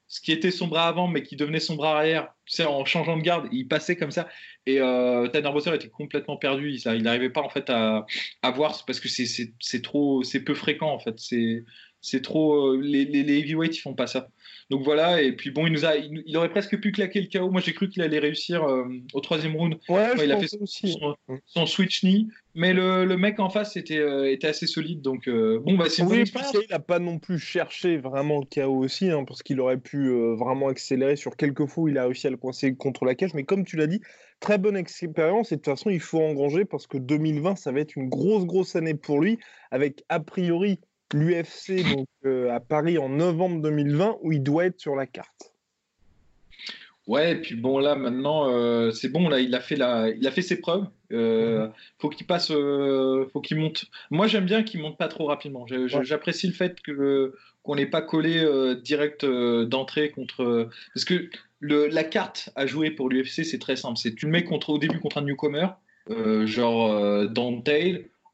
ce 0.08 0.20
qui 0.20 0.32
était 0.32 0.52
son 0.52 0.68
bras 0.68 0.88
avant 0.88 1.08
mais 1.08 1.24
qui 1.24 1.36
devenait 1.38 1.60
son 1.60 1.76
bras 1.76 1.98
arrière, 1.98 2.34
tu 2.46 2.58
sais, 2.58 2.66
en 2.66 2.84
changeant 2.86 3.18
de 3.18 3.24
garde, 3.24 3.48
il 3.52 3.68
passait 3.68 3.96
comme 3.96 4.12
ça. 4.12 4.28
Et 4.66 4.80
euh, 4.82 5.28
Tanner 5.30 5.52
Bosser 5.52 5.74
était 5.74 5.90
complètement 5.90 6.38
perdu. 6.38 6.76
Il 6.76 7.02
n'arrivait 7.02 7.30
pas 7.30 7.42
en 7.42 7.50
fait 7.50 7.70
à, 7.70 8.06
à 8.42 8.52
voir 8.52 8.84
parce 8.86 9.00
que 9.00 9.08
c'est 9.08 9.82
trop, 9.82 10.22
c'est 10.24 10.42
peu 10.42 10.54
fréquent 10.54 10.92
en 10.92 11.00
fait. 11.00 11.16
C'est 11.18 11.64
c'est 12.06 12.22
trop. 12.22 12.74
Euh, 12.74 12.80
les, 12.82 13.04
les, 13.06 13.24
les, 13.24 13.40
heavyweights, 13.40 13.78
ils 13.78 13.82
font 13.82 13.96
pas 13.96 14.08
ça. 14.08 14.30
Donc 14.70 14.84
voilà, 14.84 15.22
et 15.22 15.32
puis 15.32 15.52
bon, 15.52 15.68
il, 15.68 15.74
nous 15.74 15.86
a, 15.86 15.96
il, 15.96 16.38
aurait 16.38 16.50
presque 16.50 16.80
pu 16.80 16.92
claquer 16.92 17.22
le 17.22 17.28
KO. 17.28 17.50
Moi, 17.52 17.62
j'ai 17.62 17.74
cru 17.74 17.90
qu'il 17.90 18.02
allait 18.02 18.20
réussir 18.20 18.64
euh, 18.64 18.86
au 19.14 19.22
troisième 19.22 19.56
round. 19.56 19.78
Ouais, 19.90 20.12
il 20.24 20.32
a 20.32 20.40
fait 20.40 20.48
son, 20.48 20.62
aussi. 20.62 20.98
Son, 21.46 21.66
switch 21.66 22.02
knee. 22.04 22.28
Mais 22.54 22.74
le, 22.74 23.06
le, 23.06 23.18
mec 23.18 23.40
en 23.40 23.50
face 23.50 23.76
était, 23.76 24.00
euh, 24.00 24.32
était 24.32 24.48
assez 24.48 24.66
solide. 24.66 25.02
Donc 25.02 25.28
bon, 25.28 25.76
bah, 25.76 25.86
c'est 25.90 26.04
oui, 26.04 26.24
Il 26.54 26.72
n'a 26.72 26.80
pas 26.80 27.00
non 27.00 27.20
plus 27.20 27.38
cherché 27.38 27.98
vraiment 27.98 28.40
le 28.40 28.46
KO 28.46 28.78
aussi, 28.78 29.10
hein, 29.10 29.26
parce 29.26 29.44
qu'il 29.44 29.60
aurait 29.60 29.80
pu 29.80 30.10
vraiment 30.38 30.70
accélérer 30.70 31.16
sur 31.16 31.36
quelques 31.36 31.66
fois 31.66 31.90
il 31.90 31.98
a 31.98 32.06
réussi 32.06 32.28
à 32.28 32.30
le 32.30 32.38
coincer 32.38 32.76
contre 32.76 33.06
la 33.06 33.16
cage. 33.16 33.34
Mais 33.34 33.44
comme 33.44 33.66
tu 33.66 33.76
l'as 33.76 33.88
dit, 33.88 34.00
très 34.40 34.58
bonne 34.58 34.78
expérience. 34.78 35.52
Et 35.52 35.56
de 35.56 35.62
toute 35.62 35.74
façon, 35.74 35.90
il 35.90 36.00
faut 36.00 36.22
engranger 36.22 36.66
parce 36.66 36.88
que 36.88 36.98
2020, 36.98 37.56
ça 37.56 37.72
va 37.72 37.80
être 37.80 37.96
une 37.96 38.10
grosse, 38.10 38.46
grosse 38.46 38.76
année 38.76 38.94
pour 38.94 39.20
lui, 39.20 39.40
avec 39.72 40.04
a 40.10 40.20
priori 40.20 40.80
l'UFC 41.14 41.84
donc 41.96 42.08
euh, 42.26 42.52
à 42.52 42.60
Paris 42.60 42.98
en 42.98 43.10
novembre 43.10 43.62
2020 43.62 44.18
où 44.22 44.32
il 44.32 44.42
doit 44.44 44.66
être 44.66 44.80
sur 44.80 44.96
la 44.96 45.06
carte. 45.06 45.54
Ouais, 47.08 47.34
et 47.34 47.36
puis 47.36 47.54
bon 47.54 47.78
là 47.78 47.96
maintenant 47.96 48.50
euh, 48.50 48.90
c'est 48.90 49.10
bon 49.10 49.30
là 49.30 49.40
il 49.40 49.54
a 49.54 49.60
fait 49.60 49.76
la, 49.76 50.10
il 50.10 50.26
a 50.26 50.32
fait 50.32 50.42
ses 50.42 50.60
preuves. 50.60 50.86
Euh, 51.12 51.68
mhm. 51.68 51.72
Faut 52.00 52.10
qu'il 52.10 52.26
passe, 52.26 52.48
faut 52.48 53.42
qu'il 53.42 53.58
monte. 53.58 53.86
Moi 54.10 54.28
j'aime 54.28 54.46
bien 54.46 54.64
qu'il 54.64 54.82
monte 54.82 54.98
pas 54.98 55.08
trop 55.08 55.26
rapidement. 55.26 55.66
J'apprécie 55.68 56.48
le 56.48 56.54
fait 56.54 56.82
que 56.82 57.36
qu'on 57.62 57.76
n'ait 57.76 57.86
pas 57.86 58.02
collé 58.02 58.44
direct 58.82 59.24
d'entrée 59.26 60.10
contre 60.10 60.70
parce 60.94 61.06
que 61.06 61.30
le, 61.60 61.88
la 61.88 62.04
carte 62.04 62.50
à 62.56 62.66
jouer 62.66 62.90
pour 62.90 63.10
l'UFC 63.10 63.46
c'est 63.46 63.60
très 63.60 63.76
simple. 63.76 63.98
C'est 63.98 64.16
tu 64.16 64.26
le 64.26 64.32
mets 64.32 64.44
contre 64.44 64.72
au 64.72 64.80
début 64.80 65.00
contre 65.00 65.20
un 65.20 65.24
newcomer 65.24 65.68
genre 66.46 67.30
Dante 67.30 67.70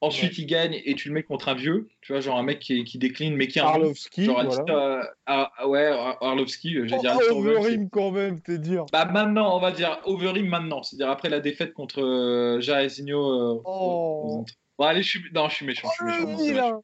Ensuite, 0.03 0.39
il 0.39 0.47
gagne 0.47 0.81
et 0.83 0.95
tu 0.95 1.09
le 1.09 1.13
mets 1.13 1.21
contre 1.21 1.49
un 1.49 1.53
vieux, 1.53 1.87
tu 2.01 2.11
vois, 2.11 2.21
genre 2.21 2.39
un 2.39 2.43
mec 2.43 2.57
qui, 2.57 2.83
qui 2.83 2.97
décline, 2.97 3.35
mais 3.35 3.47
qui 3.47 3.59
a 3.59 3.65
un. 3.65 3.69
Arlovski. 3.69 4.25
Genre, 4.25 4.43
voilà. 4.43 5.13
Ah, 5.27 5.51
ah, 5.55 5.67
ouais, 5.67 5.85
Arlovski, 6.21 6.73
je 6.73 6.81
vais 6.81 6.97
dire. 6.97 7.15
Oh, 7.29 7.35
Overeem 7.35 7.87
quand 7.87 8.09
même, 8.09 8.41
t'es 8.41 8.57
dur. 8.57 8.87
Bah 8.91 9.05
maintenant, 9.05 9.55
on 9.55 9.59
va 9.59 9.71
dire 9.71 9.99
Overeem 10.05 10.47
maintenant, 10.47 10.81
c'est-à-dire 10.81 11.11
après 11.11 11.29
la 11.29 11.39
défaite 11.39 11.73
contre 11.73 12.01
euh, 12.01 12.59
Jairzinho. 12.61 13.19
Euh, 13.19 13.61
oh. 13.63 14.43
Bon, 14.79 14.85
allez, 14.85 15.03
je 15.03 15.09
suis, 15.09 15.21
non, 15.35 15.49
je 15.49 15.55
suis 15.55 15.65
méchant. 15.67 15.87
Je 15.99 16.11
suis 16.11 16.23
oh, 16.23 16.51
méchant. 16.51 16.81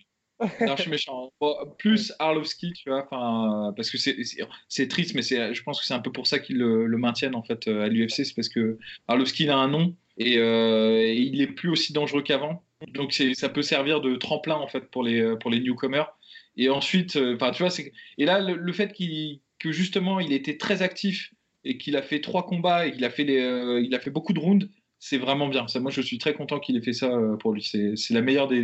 non, 0.61 0.75
je 0.75 0.81
suis 0.83 0.91
méchant. 0.91 1.31
plus 1.79 2.13
Arlovski, 2.19 2.73
tu 2.73 2.91
vois, 2.91 3.03
enfin, 3.09 3.73
parce 3.75 3.89
que 3.89 3.97
c'est 3.97 4.87
triste, 4.87 5.15
mais 5.15 5.23
je 5.23 5.63
pense 5.63 5.79
que 5.79 5.87
c'est 5.87 5.95
un 5.95 6.01
peu 6.01 6.11
pour 6.11 6.27
ça 6.27 6.37
qu'ils 6.37 6.59
le, 6.59 6.85
le, 6.85 6.97
maintiennent 6.99 7.33
en 7.33 7.41
fait 7.41 7.67
à 7.67 7.87
l'UFC, 7.87 8.25
c'est 8.25 8.35
parce 8.35 8.49
que 8.49 8.77
Arlovski 9.07 9.45
il 9.45 9.49
a 9.49 9.57
un 9.57 9.69
nom 9.69 9.95
et, 10.17 10.37
euh, 10.37 10.99
et 10.99 11.15
il 11.15 11.41
est 11.41 11.47
plus 11.47 11.69
aussi 11.69 11.93
dangereux 11.93 12.21
qu'avant. 12.21 12.63
Donc 12.93 13.13
ça 13.33 13.49
peut 13.49 13.61
servir 13.61 14.01
de 14.01 14.15
tremplin 14.15 14.55
en 14.55 14.67
fait 14.67 14.91
pour 14.91 15.03
les 15.03 15.35
pour 15.37 15.49
les 15.49 15.59
newcomers. 15.59 16.15
Et 16.57 16.69
ensuite, 16.69 17.15
euh, 17.15 17.35
enfin 17.35 17.51
tu 17.51 17.63
vois, 17.63 17.71
et 18.17 18.25
là 18.25 18.39
le, 18.39 18.73
fait 18.73 18.91
qu'il 18.91 19.41
que 19.59 19.71
justement 19.71 20.19
il 20.19 20.33
était 20.33 20.57
très 20.57 20.81
actif 20.81 21.33
et 21.63 21.77
qu'il 21.77 21.95
a 21.95 22.01
fait 22.01 22.19
trois 22.19 22.45
combats 22.45 22.87
et 22.87 22.91
qu'il 22.91 23.05
a 23.05 23.09
fait 23.09 23.23
les, 23.23 23.39
euh, 23.39 23.81
il 23.81 23.93
a 23.93 23.99
fait 23.99 24.09
beaucoup 24.09 24.33
de 24.33 24.39
rounds, 24.39 24.67
c'est 24.99 25.17
vraiment 25.17 25.47
bien. 25.47 25.67
Ça, 25.67 25.79
moi, 25.79 25.91
je 25.91 26.01
suis 26.01 26.17
très 26.17 26.33
content 26.33 26.59
qu'il 26.59 26.75
ait 26.75 26.81
fait 26.81 26.93
ça 26.93 27.07
euh, 27.07 27.35
pour 27.37 27.53
lui. 27.53 27.61
C'est 27.61 28.13
la 28.13 28.21
meilleure 28.21 28.47
des, 28.47 28.63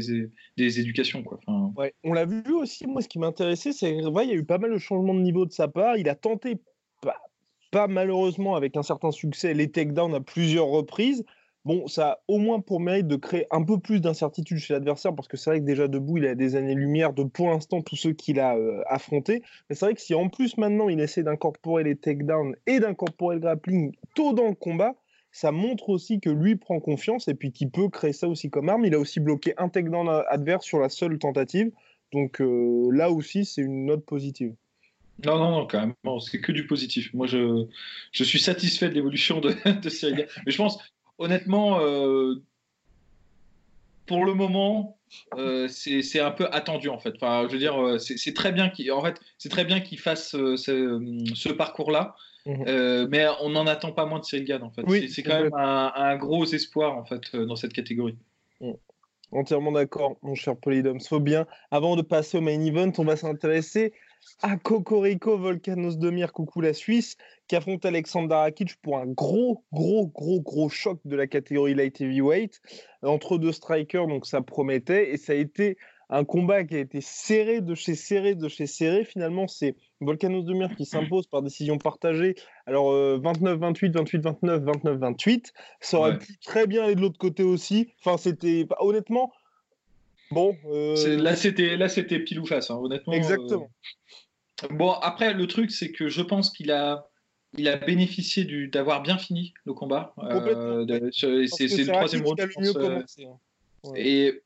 des 0.57 0.79
éducations. 0.79 1.21
Quoi. 1.21 1.39
Ouais, 1.75 1.93
on 2.03 2.13
l'a 2.13 2.25
vu 2.25 2.41
aussi. 2.53 2.87
Moi, 2.87 3.01
ce 3.01 3.07
qui 3.07 3.19
m'intéressait, 3.19 3.71
c'est 3.71 3.95
qu'il 3.95 4.07
ouais, 4.07 4.27
y 4.27 4.31
a 4.31 4.35
eu 4.35 4.45
pas 4.45 4.57
mal 4.57 4.71
de 4.71 4.77
changements 4.77 5.13
de 5.13 5.19
niveau 5.19 5.45
de 5.45 5.51
sa 5.51 5.67
part. 5.67 5.97
Il 5.97 6.09
a 6.09 6.15
tenté, 6.15 6.55
pas, 7.01 7.17
pas 7.71 7.87
malheureusement 7.87 8.55
avec 8.55 8.75
un 8.77 8.83
certain 8.83 9.11
succès, 9.11 9.53
les 9.53 9.69
takedowns 9.69 10.15
à 10.15 10.21
plusieurs 10.21 10.67
reprises. 10.67 11.23
Bon, 11.65 11.87
ça 11.87 12.09
a 12.09 12.19
au 12.27 12.39
moins 12.39 12.59
pour 12.59 12.81
mérite 12.81 13.07
de 13.07 13.15
créer 13.15 13.47
un 13.49 13.63
peu 13.63 13.79
plus 13.79 14.01
d'incertitude 14.01 14.57
chez 14.57 14.73
l'adversaire, 14.73 15.15
parce 15.15 15.29
que 15.29 15.37
c'est 15.37 15.49
vrai 15.49 15.59
que 15.61 15.65
déjà 15.65 15.87
debout, 15.87 16.17
il 16.17 16.25
a 16.25 16.35
des 16.35 16.57
années-lumière 16.57 17.13
de 17.13 17.23
pour 17.23 17.49
l'instant 17.49 17.81
tous 17.81 17.95
ceux 17.95 18.11
qu'il 18.11 18.41
a 18.41 18.57
euh, 18.57 18.81
affrontés. 18.87 19.41
Mais 19.69 19.75
c'est 19.75 19.85
vrai 19.85 19.93
que 19.93 20.01
si 20.01 20.13
en 20.13 20.27
plus 20.27 20.57
maintenant 20.57 20.89
il 20.89 20.99
essaie 20.99 21.23
d'incorporer 21.23 21.85
les 21.85 21.95
takedowns 21.95 22.55
et 22.67 22.81
d'incorporer 22.81 23.35
le 23.35 23.41
grappling 23.41 23.93
tôt 24.13 24.33
dans 24.33 24.49
le 24.49 24.55
combat, 24.55 24.95
ça 25.31 25.53
montre 25.53 25.89
aussi 25.89 26.19
que 26.19 26.29
lui 26.29 26.57
prend 26.57 26.81
confiance 26.81 27.29
et 27.29 27.33
puis 27.33 27.53
qu'il 27.53 27.71
peut 27.71 27.87
créer 27.87 28.13
ça 28.13 28.27
aussi 28.27 28.49
comme 28.49 28.67
arme. 28.67 28.83
Il 28.83 28.93
a 28.93 28.99
aussi 28.99 29.21
bloqué 29.21 29.53
un 29.57 29.69
takedown 29.69 30.09
adverse 30.29 30.65
sur 30.65 30.79
la 30.79 30.89
seule 30.89 31.17
tentative. 31.17 31.71
Donc 32.11 32.41
euh, 32.41 32.89
là 32.91 33.09
aussi, 33.09 33.45
c'est 33.45 33.61
une 33.61 33.85
note 33.85 34.05
positive. 34.05 34.53
Non, 35.25 35.37
non, 35.37 35.51
non, 35.51 35.67
quand 35.67 35.79
même. 35.79 35.93
c'est 36.19 36.41
que 36.41 36.51
du 36.51 36.67
positif. 36.67 37.13
Moi, 37.13 37.27
je, 37.27 37.65
je 38.11 38.23
suis 38.23 38.39
satisfait 38.39 38.89
de 38.89 38.95
l'évolution 38.95 39.39
de, 39.39 39.55
de 39.81 39.89
Cyril. 39.89 40.27
Mais 40.45 40.51
je 40.51 40.57
pense, 40.57 40.77
honnêtement, 41.23 41.79
euh, 41.79 42.35
pour 44.05 44.25
le 44.25 44.33
moment, 44.33 44.97
euh, 45.37 45.67
c'est 45.67 46.19
un 46.19 46.31
peu 46.31 46.47
attendu 46.51 46.89
en 46.89 46.99
fait. 46.99 47.13
Enfin, 47.15 47.45
je 47.47 47.53
veux 47.53 47.59
dire, 47.59 47.81
euh, 47.81 47.97
c'est 47.97 48.33
très 48.33 48.51
bien 48.51 48.69
qu'il 48.69 48.91
en 48.91 49.03
fait, 49.03 49.19
c'est 49.37 49.49
très 49.49 49.65
bien 49.65 49.79
qu'il 49.79 49.99
fasse 49.99 50.31
ce, 50.31 51.51
parcours-là. 51.51 52.15
Mhm. 52.45 53.07
mais 53.09 53.25
on 53.39 53.51
n'en 53.51 53.65
attend 53.67 53.93
pas 53.93 54.05
moins 54.05 54.19
de 54.19 54.25
Cyril 54.25 54.43
Gann 54.43 54.63
en 54.63 54.69
fait. 54.69 54.83
c'est 55.07 55.23
quand 55.23 55.41
même 55.41 55.53
un, 55.53 56.17
gros 56.17 56.43
espoir 56.43 56.97
en 56.97 57.05
fait 57.05 57.33
dans 57.37 57.55
cette 57.55 57.71
catégorie. 57.71 58.17
Entièrement 59.31 59.71
d'accord, 59.71 60.17
mon 60.21 60.35
cher 60.35 60.57
Polydome. 60.57 60.99
Faut 60.99 61.21
bien. 61.21 61.47
Avant 61.71 61.95
de 61.95 62.01
passer 62.01 62.37
au 62.37 62.41
main 62.41 62.59
event, 62.59 62.91
on 62.97 63.05
va 63.05 63.15
s'intéresser 63.15 63.93
à 64.41 64.57
Cocorico 64.57 65.37
Volcanos 65.37 65.97
Demir, 65.97 66.33
coucou 66.33 66.61
la 66.61 66.73
Suisse, 66.73 67.17
qui 67.47 67.55
affronte 67.55 67.85
Alexander 67.85 68.35
Rakic 68.35 68.75
pour 68.81 68.97
un 68.97 69.07
gros, 69.07 69.63
gros, 69.71 70.07
gros, 70.07 70.41
gros 70.41 70.69
choc 70.69 70.99
de 71.05 71.15
la 71.15 71.27
catégorie 71.27 71.73
light 71.73 72.01
heavyweight 72.01 72.61
entre 73.01 73.37
deux 73.37 73.51
strikers, 73.51 74.07
donc 74.07 74.25
ça 74.25 74.41
promettait 74.41 75.11
et 75.11 75.17
ça 75.17 75.33
a 75.33 75.35
été 75.35 75.77
un 76.09 76.25
combat 76.25 76.63
qui 76.63 76.75
a 76.75 76.79
été 76.79 77.01
serré 77.01 77.61
de 77.61 77.73
chez 77.73 77.95
serré 77.95 78.35
de 78.35 78.47
chez 78.47 78.67
serré. 78.67 79.03
Finalement, 79.03 79.47
c'est 79.47 79.75
Volcanos 79.99 80.43
Demir 80.43 80.75
qui 80.75 80.85
s'impose 80.85 81.25
par 81.25 81.41
décision 81.41 81.77
partagée. 81.77 82.35
Alors 82.67 82.91
29-28, 82.93 83.93
28-29, 83.93 84.63
29-28. 84.83 85.53
Ça 85.79 85.97
aurait 85.97 86.19
pu 86.19 86.37
très 86.37 86.67
bien 86.67 86.83
aller 86.83 86.95
de 86.95 87.01
l'autre 87.01 87.17
côté 87.17 87.41
aussi. 87.41 87.93
Enfin, 87.99 88.17
c'était 88.17 88.67
honnêtement. 88.79 89.31
Bon. 90.33 90.57
Euh, 90.65 91.17
là, 91.17 91.35
c'était 91.35 91.77
là, 91.77 91.87
c'était 91.87 92.19
pile 92.19 92.39
ou 92.39 92.45
face, 92.45 92.71
hein, 92.71 92.75
honnêtement. 92.75 93.13
Exactement. 93.13 93.69
Euh, 94.63 94.67
bon, 94.71 94.91
après, 94.91 95.33
le 95.33 95.47
truc, 95.47 95.71
c'est 95.71 95.91
que 95.91 96.09
je 96.09 96.21
pense 96.21 96.49
qu'il 96.49 96.71
a 96.71 97.07
il 97.55 97.67
a 97.67 97.77
bénéficié 97.77 98.45
d'avoir 98.67 99.03
bien 99.03 99.19
fini 99.19 99.53
le 99.65 99.73
combat. 99.73 100.15
Euh, 100.17 101.09
c'est 101.11 101.27
le 101.27 101.85
troisième 101.85 102.25
round. 102.25 102.41
Hein. 102.41 103.03
Et 103.95 104.41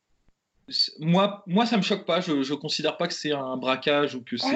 moi, 1.00 1.44
moi, 1.48 1.65
ça 1.65 1.77
me 1.77 1.84
choque 1.84 2.06
pas. 2.06 2.20
Je, 2.20 2.44
je 2.44 2.53
considère 2.53 2.98
pas 2.98 3.08
que 3.08 3.13
c'est 3.13 3.32
un 3.32 3.56
braquage 3.56 4.15
ou 4.15 4.24
que 4.24 4.36
ah 4.41 4.48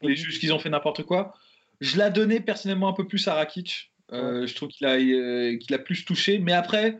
c'est 0.00 0.06
les 0.06 0.16
juges 0.16 0.40
qui 0.40 0.50
ont 0.50 0.58
fait 0.58 0.70
n'importe 0.70 1.04
quoi. 1.04 1.34
Je 1.80 1.96
l'ai 1.96 2.10
donné 2.10 2.40
personnellement 2.40 2.88
un 2.88 2.92
peu 2.92 3.06
plus 3.06 3.28
à 3.28 3.34
Rakic. 3.34 3.92
Je 4.10 4.52
trouve 4.54 4.68
qu'il 4.70 4.86
a, 4.86 4.96
qu'il 4.98 5.74
a 5.74 5.78
plus 5.78 6.04
touché. 6.04 6.38
Mais 6.38 6.52
après, 6.52 6.98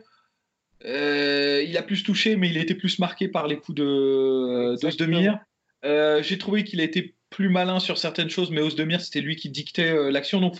il 0.85 1.77
a 1.77 1.83
plus 1.83 2.03
touché, 2.03 2.35
mais 2.35 2.49
il 2.49 2.57
a 2.57 2.61
été 2.61 2.75
plus 2.75 2.99
marqué 2.99 3.27
par 3.27 3.47
les 3.47 3.57
coups 3.57 3.77
de 3.77 4.75
d'Osdemir. 4.81 5.39
J'ai 5.83 6.37
trouvé 6.37 6.63
qu'il 6.63 6.81
a 6.81 6.83
été 6.83 7.15
plus 7.29 7.49
malin 7.49 7.79
sur 7.79 7.97
certaines 7.97 8.29
choses, 8.29 8.51
mais 8.51 8.61
Osdemir, 8.61 9.01
c'était 9.01 9.21
lui 9.21 9.35
qui 9.35 9.49
dictait 9.49 10.11
l'action. 10.11 10.39
Donc, 10.39 10.55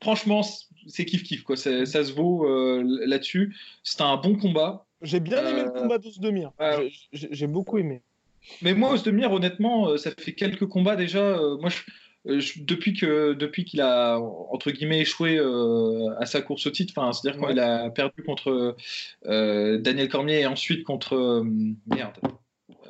franchement, 0.00 0.42
c'est 0.86 1.04
kiff-kiff. 1.04 1.42
Quoi. 1.42 1.56
Ça 1.56 1.86
se 1.86 2.12
vaut 2.12 2.46
là-dessus. 2.82 3.56
C'était 3.82 4.02
un 4.02 4.16
bon 4.16 4.36
combat. 4.36 4.86
J'ai 5.02 5.20
bien 5.20 5.44
aimé 5.46 5.62
le 5.62 5.68
euh, 5.68 5.80
combat 5.82 5.98
d'Osdemir. 5.98 6.52
J'ai 7.12 7.46
beaucoup 7.46 7.78
aimé. 7.78 8.02
Mais 8.60 8.74
moi, 8.74 8.92
Osdemir, 8.92 9.32
honnêtement, 9.32 9.88
euh, 9.88 9.96
ça 9.96 10.10
fait 10.16 10.32
quelques 10.32 10.66
combats 10.66 10.96
déjà. 10.96 11.20
Euh, 11.20 11.58
moi, 12.24 12.38
depuis 12.56 12.94
que 12.94 13.32
depuis 13.34 13.64
qu'il 13.64 13.80
a 13.80 14.18
entre 14.18 14.70
guillemets 14.70 15.00
échoué 15.00 15.38
à 16.18 16.26
sa 16.26 16.40
course 16.42 16.66
au 16.66 16.70
titre, 16.70 16.94
enfin, 16.96 17.12
c'est-à-dire 17.12 17.40
quand 17.40 17.48
il 17.48 17.58
a 17.58 17.90
perdu 17.90 18.22
contre 18.22 18.76
Daniel 19.24 20.08
Cormier 20.08 20.40
et 20.40 20.46
ensuite 20.46 20.84
contre 20.84 21.44
merde. 21.86 22.18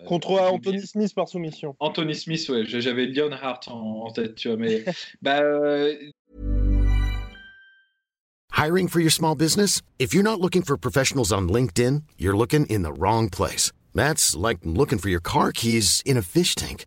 Contre 0.07 0.33
Anthony 0.33 0.85
Smith 0.85 1.15
par 1.15 1.29
soumission. 1.29 1.77
Anthony 1.79 2.15
Smith, 2.15 2.49
ouais, 2.49 2.65
j'avais 2.67 3.07
Leonhardt 3.07 3.69
en, 3.69 4.07
en, 4.07 4.11
tête, 4.11 4.35
tu 4.35 4.49
vois, 4.49 4.57
mais 4.57 4.85
bah, 5.23 5.43
Hiring 8.62 8.87
for 8.87 9.01
your 9.01 9.11
small 9.11 9.35
business? 9.35 9.83
If 9.99 10.15
you're 10.15 10.23
not 10.23 10.39
looking 10.41 10.62
for 10.62 10.77
professionals 10.77 11.33
on 11.33 11.49
LinkedIn, 11.49 12.05
you're 12.17 12.37
looking 12.37 12.65
in 12.67 12.83
the 12.83 12.93
wrong 12.93 13.29
place. 13.29 13.73
That's 13.93 14.37
like 14.37 14.59
looking 14.62 14.99
for 14.99 15.09
your 15.09 15.21
car 15.21 15.51
keys 15.51 16.01
in 16.07 16.17
a 16.17 16.23
fish 16.23 16.55
tank. 16.55 16.87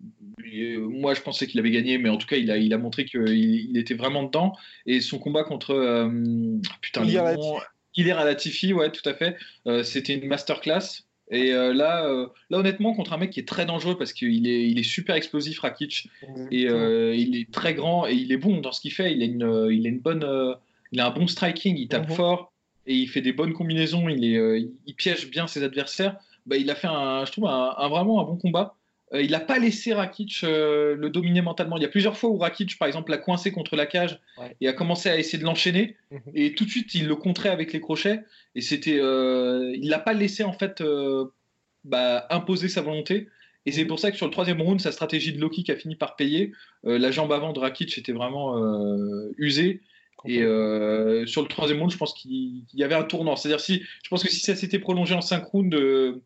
moi 0.00 1.14
je 1.14 1.20
pensais 1.22 1.46
qu'il 1.46 1.58
avait 1.58 1.70
gagné, 1.70 1.98
mais 1.98 2.08
en 2.08 2.16
tout 2.16 2.26
cas, 2.26 2.36
il 2.36 2.50
a, 2.50 2.56
il 2.56 2.72
a 2.72 2.78
montré 2.78 3.04
qu'il 3.04 3.28
il 3.28 3.76
était 3.76 3.94
vraiment 3.94 4.22
dedans. 4.22 4.54
Et 4.86 5.00
son 5.00 5.18
combat 5.18 5.44
contre. 5.44 5.70
Euh, 5.72 6.08
putain, 6.80 7.04
il 7.98 8.10
à 8.10 8.24
Latifi, 8.24 8.72
ouais, 8.72 8.90
tout 8.90 9.08
à 9.08 9.14
fait. 9.14 9.36
Euh, 9.66 9.82
c'était 9.82 10.14
une 10.14 10.26
masterclass. 10.26 11.02
Et 11.30 11.50
là, 11.50 11.72
là, 11.72 12.58
honnêtement, 12.58 12.94
contre 12.94 13.12
un 13.12 13.16
mec 13.16 13.30
qui 13.30 13.40
est 13.40 13.48
très 13.48 13.66
dangereux 13.66 13.98
parce 13.98 14.12
qu'il 14.12 14.46
est, 14.46 14.68
il 14.68 14.78
est 14.78 14.84
super 14.84 15.16
explosif, 15.16 15.58
Rakic, 15.58 16.08
et 16.52 16.66
il 16.66 17.36
est 17.36 17.50
très 17.50 17.74
grand 17.74 18.06
et 18.06 18.12
il 18.14 18.30
est 18.30 18.36
bon 18.36 18.60
dans 18.60 18.70
ce 18.70 18.80
qu'il 18.80 18.92
fait. 18.92 19.12
Il 19.12 19.22
a 19.22 19.24
une, 19.24 19.68
il 19.72 19.86
a 19.86 19.88
une 19.88 19.98
bonne, 19.98 20.24
il 20.92 21.00
a 21.00 21.06
un 21.06 21.10
bon 21.10 21.26
striking, 21.26 21.76
il 21.76 21.88
tape 21.88 22.08
mhm. 22.08 22.14
fort 22.14 22.52
et 22.86 22.94
il 22.94 23.08
fait 23.08 23.20
des 23.20 23.32
bonnes 23.32 23.52
combinaisons, 23.52 24.08
il, 24.08 24.24
est, 24.24 24.36
euh, 24.36 24.60
il 24.86 24.94
piège 24.94 25.28
bien 25.28 25.46
ses 25.46 25.62
adversaires, 25.62 26.16
bah, 26.46 26.56
il 26.56 26.70
a 26.70 26.74
fait, 26.74 26.86
un, 26.86 27.24
je 27.24 27.32
trouve, 27.32 27.46
un, 27.46 27.88
vraiment 27.88 28.20
un 28.20 28.24
bon 28.24 28.36
combat. 28.36 28.74
Euh, 29.14 29.22
il 29.22 29.30
n'a 29.30 29.40
pas 29.40 29.58
laissé 29.58 29.94
Rakic 29.94 30.40
euh, 30.42 30.96
le 30.96 31.10
dominer 31.10 31.40
mentalement. 31.40 31.76
Il 31.76 31.82
y 31.82 31.86
a 31.86 31.88
plusieurs 31.88 32.16
fois 32.16 32.30
où 32.30 32.38
Rakic, 32.38 32.78
par 32.78 32.88
exemple, 32.88 33.10
l'a 33.10 33.18
coincé 33.18 33.52
contre 33.52 33.76
la 33.76 33.86
cage 33.86 34.20
et 34.60 34.68
a 34.68 34.72
commencé 34.72 35.08
à 35.08 35.18
essayer 35.18 35.38
de 35.38 35.44
l'enchaîner. 35.44 35.96
Mhm. 36.10 36.20
Et 36.34 36.54
tout 36.54 36.64
de 36.64 36.70
suite, 36.70 36.94
il 36.94 37.06
le 37.06 37.16
contrait 37.16 37.50
avec 37.50 37.72
les 37.72 37.80
crochets. 37.80 38.24
Et 38.54 38.60
c'était, 38.60 38.96
il 38.96 39.88
l'a 39.88 39.98
pas 39.98 40.12
laissé 40.12 40.42
en 40.44 40.52
fait 40.52 40.82
bah, 41.84 42.26
imposer 42.30 42.68
sa 42.68 42.82
volonté. 42.82 43.28
Et 43.64 43.72
c'est 43.72 43.82
mhm. 43.82 43.88
pour 43.88 44.00
ça 44.00 44.10
que 44.10 44.16
sur 44.16 44.26
le 44.26 44.32
troisième 44.32 44.60
round, 44.60 44.80
sa 44.80 44.92
stratégie 44.92 45.32
de 45.32 45.40
Loki 45.40 45.62
qui 45.62 45.72
a 45.72 45.76
fini 45.76 45.94
par 45.94 46.16
payer. 46.16 46.52
la 46.82 47.10
jambe 47.10 47.32
avant 47.32 47.52
de 47.52 47.60
Rakic 47.60 47.96
était 47.98 48.12
vraiment 48.12 48.56
usée. 49.38 49.82
Et 50.24 50.42
euh, 50.42 51.26
sur 51.26 51.42
le 51.42 51.48
troisième 51.48 51.78
round, 51.78 51.90
je 51.90 51.96
pense 51.96 52.14
qu'il 52.14 52.64
y 52.74 52.84
avait 52.84 52.94
un 52.94 53.04
tournant. 53.04 53.36
C'est-à-dire, 53.36 53.60
si, 53.60 53.82
je 54.02 54.08
pense 54.08 54.22
que 54.22 54.30
si 54.30 54.40
ça 54.40 54.56
s'était 54.56 54.78
prolongé 54.78 55.14
en 55.14 55.20
cinq 55.20 55.44
rounds, 55.44 55.76
euh, 55.76 56.22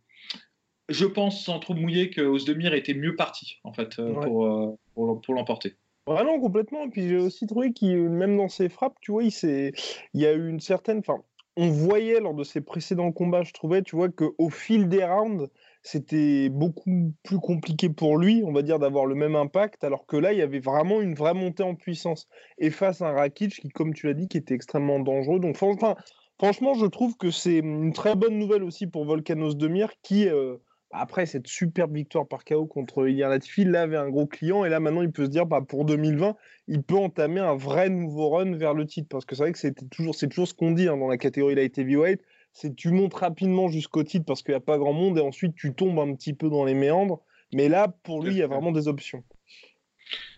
je 0.91 1.07
pense 1.07 1.43
sans 1.43 1.59
trop 1.61 1.75
mouiller 1.75 2.11
que 2.11 2.21
Osdemir 2.21 2.75
était 2.75 2.95
mieux 2.95 3.17
parti, 3.17 3.61
en 3.65 3.73
fait, 3.73 3.99
euh, 3.99 4.13
pour, 4.13 5.21
pour, 5.23 5.35
l'emporter. 5.35 5.77
Vraiment, 6.07 6.39
complètement. 6.41 6.85
Et 6.85 6.91
puis 6.91 7.09
j'ai 7.09 7.17
aussi 7.17 7.47
trouvé 7.47 7.73
qu'il, 7.73 8.11
même 8.11 8.37
dans 8.37 8.49
ses 8.49 8.69
frappes, 8.69 8.97
tu 9.01 9.13
vois, 9.13 9.23
il, 9.23 9.33
il 9.43 10.21
y 10.21 10.27
a 10.27 10.33
eu 10.33 10.49
une 10.49 10.61
certaine. 10.61 10.99
Enfin, 10.99 11.23
on 11.57 11.69
voyait 11.69 12.21
lors 12.21 12.35
de 12.35 12.45
ses 12.45 12.61
précédents 12.61 13.13
combats, 13.13 13.43
je 13.43 13.53
trouvais, 13.53 13.83
tu 13.83 13.97
vois, 13.97 14.09
qu'au 14.09 14.51
fil 14.51 14.89
des 14.89 15.05
rounds, 15.05 15.49
c'était 15.83 16.49
beaucoup 16.49 17.13
plus 17.23 17.39
compliqué 17.39 17.89
pour 17.89 18.19
lui, 18.19 18.43
on 18.45 18.53
va 18.53 18.63
dire, 18.63 18.79
d'avoir 18.79 19.07
le 19.07 19.15
même 19.15 19.37
impact, 19.37 19.85
alors 19.85 20.07
que 20.07 20.17
là, 20.17 20.33
il 20.33 20.39
y 20.39 20.43
avait 20.43 20.61
vraiment 20.61 21.01
une 21.01 21.15
vraie 21.15 21.35
montée 21.35 21.63
en 21.63 21.75
puissance. 21.75 22.29
Et 22.59 22.71
face 22.71 23.01
à 23.01 23.09
un 23.09 23.13
Rakic 23.13 23.61
qui, 23.61 23.69
comme 23.69 23.95
tu 23.95 24.07
l'as 24.07 24.15
dit, 24.15 24.29
qui 24.29 24.37
était 24.37 24.55
extrêmement 24.55 25.01
dangereux. 25.01 25.41
Donc, 25.41 25.57
enfin, 25.61 25.97
franchement, 26.39 26.75
je 26.75 26.87
trouve 26.87 27.17
que 27.17 27.31
c'est 27.31 27.59
une 27.59 27.93
très 27.93 28.15
bonne 28.15 28.39
nouvelle 28.39 28.63
aussi 28.63 28.87
pour 28.87 29.05
Volcanos 29.05 29.57
Demir, 29.57 29.91
qui, 30.03 30.29
euh, 30.29 30.57
après 30.91 31.27
cette 31.27 31.47
superbe 31.47 31.95
victoire 31.95 32.27
par 32.27 32.45
KO 32.45 32.67
contre 32.67 33.09
Ilir 33.09 33.29
Latifi, 33.29 33.65
là 33.65 33.83
avait 33.83 33.97
un 33.97 34.09
gros 34.09 34.27
client, 34.27 34.65
et 34.65 34.69
là 34.69 34.81
maintenant, 34.81 35.03
il 35.03 35.13
peut 35.13 35.25
se 35.25 35.31
dire, 35.31 35.47
bah, 35.47 35.61
pour 35.61 35.85
2020, 35.85 36.37
il 36.69 36.83
peut 36.83 36.97
entamer 36.97 37.41
un 37.41 37.57
vrai 37.57 37.89
nouveau 37.89 38.31
run 38.31 38.57
vers 38.57 38.75
le 38.75 38.87
titre, 38.87 39.09
parce 39.09 39.25
que 39.25 39.35
c'est 39.35 39.43
vrai 39.43 39.53
que 39.53 39.59
c'était 39.59 39.87
toujours, 39.87 40.15
c'est 40.15 40.29
toujours 40.29 40.49
ce 40.49 40.55
qu'on 40.55 40.73
dit 40.73 40.89
hein, 40.89 40.97
dans 40.97 41.09
la 41.09 41.19
catégorie 41.19 41.55
light 41.55 41.79
heavyweight 41.79 42.21
c'est 42.53 42.75
tu 42.75 42.91
montes 42.91 43.15
rapidement 43.15 43.69
jusqu'au 43.69 44.03
titre 44.03 44.25
parce 44.27 44.43
qu'il 44.43 44.53
n'y 44.53 44.57
a 44.57 44.61
pas 44.61 44.79
grand 44.79 44.93
monde 44.93 45.19
et 45.19 45.21
ensuite 45.21 45.55
tu 45.55 45.75
tombes 45.75 45.99
un 45.99 46.15
petit 46.15 46.33
peu 46.33 46.49
dans 46.49 46.65
les 46.65 46.75
méandres. 46.75 47.21
Mais 47.53 47.69
là, 47.69 47.89
pour 48.05 48.23
lui, 48.23 48.33
il 48.33 48.39
y 48.39 48.43
a 48.43 48.47
vraiment 48.47 48.73
des 48.73 48.87
options. 48.89 49.25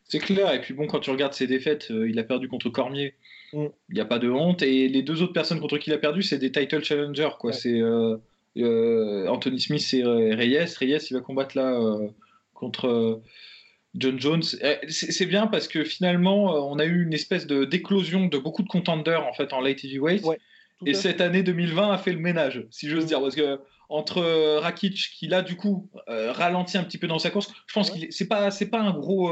C'est 0.04 0.18
clair. 0.18 0.52
Et 0.52 0.60
puis 0.60 0.74
bon, 0.74 0.86
quand 0.86 1.00
tu 1.00 1.10
regardes 1.10 1.34
ses 1.34 1.46
défaites, 1.46 1.90
euh, 1.90 2.08
il 2.08 2.18
a 2.18 2.24
perdu 2.24 2.48
contre 2.48 2.70
Cormier. 2.70 3.14
Mm. 3.52 3.66
Il 3.90 3.94
n'y 3.94 4.00
a 4.00 4.04
pas 4.04 4.18
de 4.18 4.30
honte. 4.30 4.62
Et 4.62 4.88
les 4.88 5.02
deux 5.02 5.22
autres 5.22 5.32
personnes 5.32 5.60
contre 5.60 5.78
qui 5.78 5.90
il 5.90 5.92
a 5.92 5.98
perdu, 5.98 6.22
c'est 6.22 6.38
des 6.38 6.52
title 6.52 6.82
challengers. 6.82 7.32
Quoi. 7.38 7.52
C'est 7.52 7.80
euh, 7.80 8.16
Anthony 8.56 9.60
Smith 9.60 9.94
et 9.94 10.04
Reyes. 10.04 10.74
Reyes, 10.78 10.98
il 11.10 11.14
va 11.14 11.20
combattre 11.20 11.56
là 11.56 11.78
contre 12.54 13.20
John 13.94 14.20
Jones. 14.20 14.42
C'est 14.88 15.26
bien 15.26 15.46
parce 15.46 15.68
que 15.68 15.84
finalement, 15.84 16.70
on 16.70 16.78
a 16.78 16.84
eu 16.84 17.02
une 17.02 17.14
espèce 17.14 17.46
de 17.46 17.64
d'éclosion 17.64 18.26
de 18.26 18.38
beaucoup 18.38 18.62
de 18.62 18.68
contenders 18.68 19.26
en 19.26 19.32
fait 19.32 19.52
en 19.52 19.60
light 19.60 19.84
heavyweight. 19.84 20.24
Ouais. 20.24 20.38
Et 20.86 20.94
cette 20.94 21.20
année 21.20 21.42
2020 21.42 21.92
a 21.92 21.98
fait 21.98 22.12
le 22.12 22.18
ménage, 22.18 22.66
si 22.70 22.88
j'ose 22.88 23.04
mm. 23.04 23.08
dire, 23.08 23.20
parce 23.20 23.34
que 23.34 23.60
entre 23.88 24.18
euh, 24.18 24.58
Rakic, 24.58 25.10
qui 25.14 25.28
là 25.28 25.42
du 25.42 25.56
coup 25.56 25.88
euh, 26.08 26.32
ralentit 26.32 26.78
un 26.78 26.84
petit 26.84 26.98
peu 26.98 27.06
dans 27.06 27.18
sa 27.18 27.30
course, 27.30 27.52
je 27.66 27.74
pense 27.74 27.90
que 27.90 27.98
c'est 28.10 28.26
pas 28.26 28.50
c'est 28.50 28.70
pas 28.70 28.80
un 28.80 28.92
gros 28.92 29.30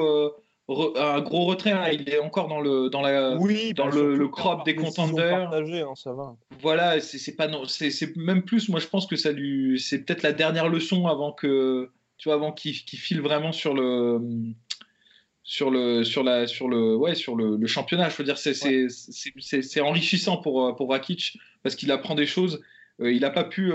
euh, 0.71 0.93
un 0.97 1.21
gros 1.21 1.45
retrait, 1.45 1.73
hein. 1.73 1.89
il 1.93 2.09
est 2.09 2.19
encore 2.19 2.49
dans 2.49 2.61
le 2.61 2.89
dans 2.91 3.01
la 3.01 3.37
oui, 3.37 3.73
dans 3.75 3.89
le, 3.89 4.17
le 4.17 4.29
crop 4.29 4.65
des 4.65 4.75
contenders. 4.75 5.51
Hein, 5.53 5.95
ça 5.97 6.13
va. 6.13 6.37
Voilà, 6.61 7.01
c'est 7.01 7.37
pas 7.37 7.49
non, 7.49 7.65
c'est 7.67 8.17
même 8.17 8.43
plus. 8.43 8.69
Moi, 8.69 8.81
je 8.81 8.87
pense 8.87 9.07
que 9.07 9.17
ça 9.17 9.33
lui 9.33 9.81
c'est 9.81 9.99
peut-être 10.01 10.23
la 10.23 10.33
dernière 10.33 10.69
leçon 10.69 11.07
avant 11.07 11.33
que 11.33 11.91
tu 12.19 12.29
vois 12.29 12.35
avant 12.35 12.53
qu'il 12.53 12.75
file 12.75 13.21
vraiment 13.21 13.53
sur 13.53 13.75
le 13.75 14.21
sur 15.43 15.71
le 15.71 16.05
sur 16.05 16.23
la 16.23 16.47
sur 16.47 16.69
le 16.69 16.97
ouais 16.97 17.15
sur 17.15 17.37
le, 17.37 17.67
championnat. 17.67 18.09
Je 18.09 18.17
veux 18.17 18.25
dire, 18.25 18.39
c'est 18.39 18.55
c'est 18.89 19.81
enrichissant 19.81 20.37
pour 20.37 20.77
pour 20.77 20.91
Rakic 20.91 21.39
parce 21.63 21.75
qu'il 21.75 21.91
apprend 21.91 22.15
des 22.15 22.27
choses. 22.27 22.63
il 22.99 23.21
n'a 23.21 23.31
pas 23.31 23.45
pu 23.45 23.73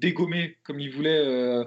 dégommer 0.00 0.56
comme 0.62 0.80
il 0.80 0.90
voulait 0.90 1.64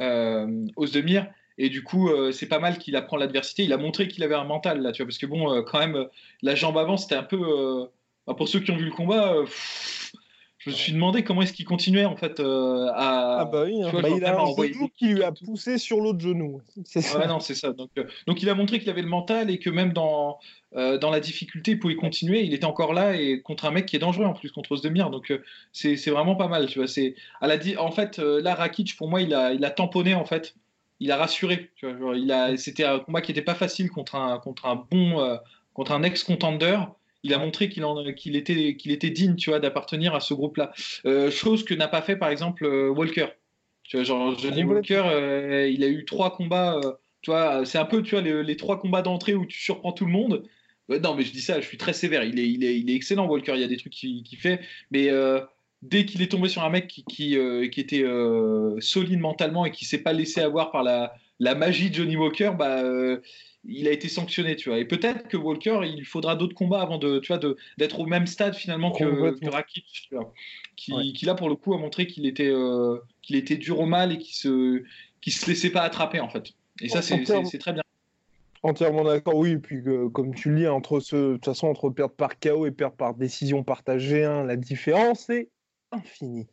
euh, 0.00 0.66
Ozdemir. 0.76 1.26
Et 1.58 1.70
du 1.70 1.82
coup, 1.82 2.10
c'est 2.32 2.48
pas 2.48 2.58
mal 2.58 2.78
qu'il 2.78 2.96
apprend 2.96 3.16
l'adversité. 3.16 3.64
Il 3.64 3.72
a 3.72 3.78
montré 3.78 4.08
qu'il 4.08 4.22
avait 4.22 4.34
un 4.34 4.44
mental 4.44 4.82
là, 4.82 4.92
tu 4.92 5.02
vois, 5.02 5.08
parce 5.08 5.18
que 5.18 5.26
bon, 5.26 5.62
quand 5.64 5.78
même, 5.78 6.06
la 6.42 6.54
jambe 6.54 6.76
avant, 6.76 6.96
c'était 6.96 7.14
un 7.14 7.22
peu. 7.22 7.88
pour 8.36 8.48
ceux 8.48 8.60
qui 8.60 8.70
ont 8.72 8.76
vu 8.76 8.84
le 8.84 8.90
combat, 8.90 9.34
je 10.66 10.72
me 10.72 10.74
suis 10.74 10.92
demandé 10.94 11.22
comment 11.22 11.42
est-ce 11.42 11.52
qu'il 11.52 11.64
continuait 11.64 12.06
en 12.06 12.16
fait 12.16 12.40
euh, 12.40 12.88
à. 12.88 13.40
Ah 13.40 13.44
bah 13.44 13.62
oui, 13.66 13.84
hein. 13.84 13.90
bah, 13.92 14.08
il 14.08 14.24
a 14.24 14.36
un 14.36 14.46
genou 14.46 14.88
qui 14.98 15.06
lui 15.06 15.22
a 15.22 15.30
poussé 15.30 15.78
sur 15.78 16.00
l'autre 16.00 16.18
genou. 16.18 16.60
C'est 16.84 17.02
ça. 17.02 17.20
Ouais, 17.20 17.28
non, 17.28 17.38
c'est 17.38 17.54
ça. 17.54 17.72
Donc, 17.72 17.90
euh, 17.98 18.04
donc 18.26 18.42
il 18.42 18.48
a 18.48 18.54
montré 18.54 18.80
qu'il 18.80 18.90
avait 18.90 19.02
le 19.02 19.08
mental 19.08 19.48
et 19.48 19.60
que 19.60 19.70
même 19.70 19.92
dans, 19.92 20.40
euh, 20.74 20.98
dans 20.98 21.10
la 21.10 21.20
difficulté, 21.20 21.72
il 21.72 21.78
pouvait 21.78 21.94
continuer. 21.94 22.42
Il 22.42 22.52
était 22.52 22.64
encore 22.64 22.94
là 22.94 23.14
et 23.14 23.42
contre 23.42 23.64
un 23.66 23.70
mec 23.70 23.86
qui 23.86 23.94
est 23.94 24.00
dangereux 24.00 24.24
en 24.24 24.32
plus, 24.32 24.50
contre 24.50 24.72
Ozdemir. 24.72 25.10
Donc 25.10 25.32
c'est 25.72 25.94
vraiment 26.10 26.34
pas 26.34 26.48
mal. 26.48 26.66
Tu 26.66 26.80
vois, 26.80 26.88
c'est 26.88 27.14
à 27.40 27.46
la 27.46 27.58
en 27.78 27.92
fait 27.92 28.18
là 28.18 28.56
Rakic 28.56 28.96
pour 28.96 29.08
moi 29.08 29.22
il 29.22 29.34
a, 29.34 29.52
il 29.52 29.64
a 29.64 29.70
tamponné 29.70 30.14
en 30.14 30.24
fait. 30.24 30.56
Il 31.00 31.10
a 31.12 31.16
rassuré. 31.16 31.70
Tu 31.76 31.90
vois, 31.92 32.16
il 32.16 32.30
a, 32.32 32.56
c'était 32.56 32.84
un 32.84 32.98
combat 32.98 33.20
qui 33.20 33.32
n'était 33.32 33.42
pas 33.42 33.54
facile 33.54 33.90
contre 33.90 34.14
un, 34.14 34.38
contre 34.38 34.66
un 34.66 34.76
bon, 34.76 35.38
contre 35.74 35.92
un 35.92 36.02
ex-contender 36.02 36.78
il 37.26 37.34
a 37.34 37.38
montré 37.38 37.68
qu'il 37.68 38.36
était, 38.36 38.76
qu'il 38.76 38.92
était 38.92 39.10
digne, 39.10 39.34
tu 39.34 39.50
vois, 39.50 39.58
d'appartenir 39.58 40.14
à 40.14 40.20
ce 40.20 40.32
groupe-là. 40.32 40.72
Euh, 41.04 41.30
chose 41.30 41.64
que 41.64 41.74
n'a 41.74 41.88
pas 41.88 42.02
fait, 42.02 42.16
par 42.16 42.30
exemple, 42.30 42.64
euh, 42.64 42.88
Walker. 42.88 43.26
Tu 43.82 43.96
vois, 43.96 44.04
genre, 44.04 44.38
Johnny 44.38 44.64
Walker, 44.64 45.02
euh, 45.06 45.68
il 45.68 45.82
a 45.84 45.88
eu 45.88 46.04
trois 46.04 46.34
combats, 46.36 46.80
tu 47.22 47.30
vois, 47.30 47.64
c'est 47.64 47.78
un 47.78 47.84
peu, 47.84 48.02
tu 48.02 48.16
vois, 48.16 48.22
les, 48.22 48.56
trois 48.56 48.78
combats 48.78 49.02
d'entrée 49.02 49.34
où 49.34 49.44
tu 49.44 49.60
surprends 49.60 49.92
tout 49.92 50.06
le 50.06 50.12
monde. 50.12 50.44
non, 50.88 51.14
mais 51.14 51.22
je 51.22 51.32
dis 51.32 51.40
ça, 51.40 51.60
je 51.60 51.66
suis 51.66 51.78
très 51.78 51.92
sévère. 51.92 52.24
Il 52.24 52.38
est, 52.38 52.48
il 52.48 52.64
est, 52.64 52.78
il 52.78 52.90
est 52.90 52.94
excellent, 52.94 53.26
Walker. 53.26 53.52
Il 53.54 53.60
y 53.60 53.64
a 53.64 53.68
des 53.68 53.76
trucs 53.76 53.92
qu'il 53.92 54.38
fait, 54.38 54.60
mais 54.90 55.10
dès 55.82 56.04
qu'il 56.06 56.22
est 56.22 56.30
tombé 56.30 56.48
sur 56.48 56.64
un 56.64 56.70
mec 56.70 56.86
qui, 56.88 57.04
qui, 57.04 57.36
qui 57.70 57.80
était 57.80 58.04
solide 58.80 59.20
mentalement 59.20 59.64
et 59.64 59.70
qui 59.70 59.84
s'est 59.84 60.02
pas 60.02 60.12
laissé 60.12 60.40
avoir 60.40 60.70
par 60.70 60.82
la, 60.82 61.14
la 61.38 61.54
magie 61.54 61.90
de 61.90 61.94
Johnny 61.94 62.16
Walker, 62.16 62.52
bah, 62.58 62.82
il 63.68 63.88
a 63.88 63.90
été 63.90 64.08
sanctionné, 64.08 64.56
tu 64.56 64.68
vois. 64.68 64.78
Et 64.78 64.84
peut-être 64.84 65.28
que 65.28 65.36
Walker, 65.36 65.80
il 65.84 66.04
faudra 66.04 66.36
d'autres 66.36 66.54
combats 66.54 66.80
avant 66.80 66.98
de, 66.98 67.18
tu 67.18 67.32
vois, 67.32 67.40
d'être 67.78 68.00
au 68.00 68.06
même 68.06 68.26
stade 68.26 68.54
finalement 68.54 68.92
que, 68.92 69.38
que 69.38 69.48
Rakic, 69.48 70.06
tu 70.08 70.14
vois, 70.14 70.32
qui, 70.76 71.12
qui, 71.12 71.26
là 71.26 71.34
pour 71.34 71.48
le 71.48 71.56
coup 71.56 71.74
a 71.74 71.78
montré 71.78 72.06
qu'il 72.06 72.26
était, 72.26 72.50
euh, 72.50 72.98
qu'il 73.22 73.36
était 73.36 73.56
dur 73.56 73.80
au 73.80 73.86
mal 73.86 74.12
et 74.12 74.18
qu'il 74.18 74.34
se, 74.34 74.82
qui 75.20 75.30
se 75.30 75.48
laissait 75.48 75.70
pas 75.70 75.82
attraper 75.82 76.20
en 76.20 76.28
fait. 76.28 76.52
Et 76.80 76.88
ça, 76.88 77.02
c'est 77.02 77.22
très 77.22 77.72
bien. 77.72 77.82
Entièrement 78.62 79.04
d'accord, 79.04 79.36
oui. 79.36 79.52
Et 79.52 79.58
puis, 79.58 79.82
comme 80.12 80.34
tu 80.34 80.50
le 80.50 80.56
dis, 80.56 80.66
entre 80.66 81.00
ce, 81.00 81.16
de 81.16 81.32
toute 81.34 81.44
façon, 81.44 81.68
entre 81.68 81.90
perdre 81.90 82.14
par 82.14 82.38
KO 82.38 82.66
et 82.66 82.70
perdre 82.70 82.96
par 82.96 83.14
décision 83.14 83.62
partagée, 83.62 84.24
hein, 84.24 84.44
la 84.44 84.56
différence 84.56 85.30
est 85.30 85.48
infinie. 85.96 86.46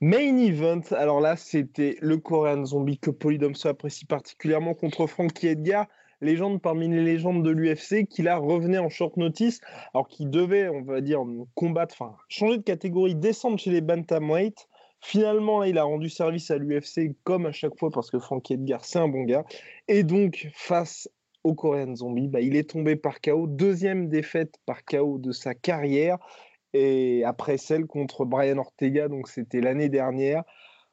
Main 0.00 0.36
event, 0.36 0.82
alors 0.92 1.20
là, 1.20 1.36
c'était 1.36 1.96
le 2.00 2.16
Korean 2.16 2.64
Zombie 2.64 2.98
que 2.98 3.10
Polydomso 3.10 3.68
apprécie 3.68 4.04
particulièrement 4.04 4.74
contre 4.74 5.06
Frankie 5.06 5.46
Edgar 5.46 5.86
légende 6.22 6.62
parmi 6.62 6.88
les 6.88 7.02
légendes 7.02 7.44
de 7.44 7.50
l'UFC, 7.50 8.06
qui 8.08 8.22
là 8.22 8.36
revenait 8.36 8.78
en 8.78 8.88
short 8.88 9.16
notice, 9.16 9.60
alors 9.92 10.08
qu'il 10.08 10.30
devait, 10.30 10.68
on 10.68 10.82
va 10.82 11.00
dire, 11.00 11.20
combattre, 11.54 11.94
enfin, 11.98 12.16
changer 12.28 12.58
de 12.58 12.62
catégorie, 12.62 13.14
descendre 13.14 13.58
chez 13.58 13.70
les 13.70 13.80
bantamweight. 13.80 14.68
Finalement, 15.00 15.60
là, 15.60 15.66
il 15.66 15.78
a 15.78 15.82
rendu 15.82 16.08
service 16.08 16.50
à 16.52 16.58
l'UFC 16.58 17.16
comme 17.24 17.46
à 17.46 17.52
chaque 17.52 17.76
fois 17.76 17.90
parce 17.90 18.08
que 18.08 18.20
Frankie 18.20 18.54
Edgar, 18.54 18.84
c'est 18.84 19.00
un 19.00 19.08
bon 19.08 19.24
gars. 19.24 19.44
Et 19.88 20.04
donc, 20.04 20.48
face 20.54 21.08
au 21.42 21.54
Korean 21.54 21.96
Zombie, 21.96 22.28
bah, 22.28 22.40
il 22.40 22.54
est 22.54 22.70
tombé 22.70 22.94
par 22.94 23.20
KO, 23.20 23.48
deuxième 23.48 24.08
défaite 24.08 24.54
par 24.64 24.84
KO 24.84 25.18
de 25.18 25.32
sa 25.32 25.54
carrière. 25.54 26.18
Et 26.74 27.22
après 27.24 27.58
celle 27.58 27.86
contre 27.86 28.24
Brian 28.24 28.58
Ortega, 28.58 29.08
donc 29.08 29.28
c'était 29.28 29.60
l'année 29.60 29.88
dernière. 29.88 30.42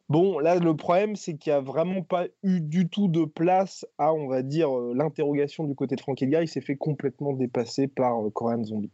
Bon, 0.09 0.39
là, 0.39 0.55
le 0.55 0.75
problème, 0.75 1.15
c'est 1.15 1.38
qu'il 1.38 1.53
n'y 1.53 1.57
a 1.57 1.62
vraiment 1.62 2.01
pas 2.01 2.25
eu 2.41 2.62
du 2.62 2.89
tout 2.89 3.07
de 3.07 3.25
place 3.25 3.86
à, 4.00 4.12
on 4.12 4.27
va 4.27 4.41
dire, 4.41 4.75
euh, 4.75 4.93
l'interrogation 4.95 5.65
du 5.65 5.75
côté 5.75 5.95
de 5.95 6.01
Frank 6.01 6.19
Edgar. 6.19 6.41
Il 6.41 6.48
s'est 6.48 6.62
fait 6.62 6.75
complètement 6.75 7.33
dépasser 7.33 7.88
par 7.88 8.25
euh, 8.25 8.31
Korean 8.31 8.63
Zombie. 8.63 8.89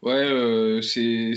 Ouais, 0.00 0.14
euh, 0.14 0.80
c'est 0.80 1.34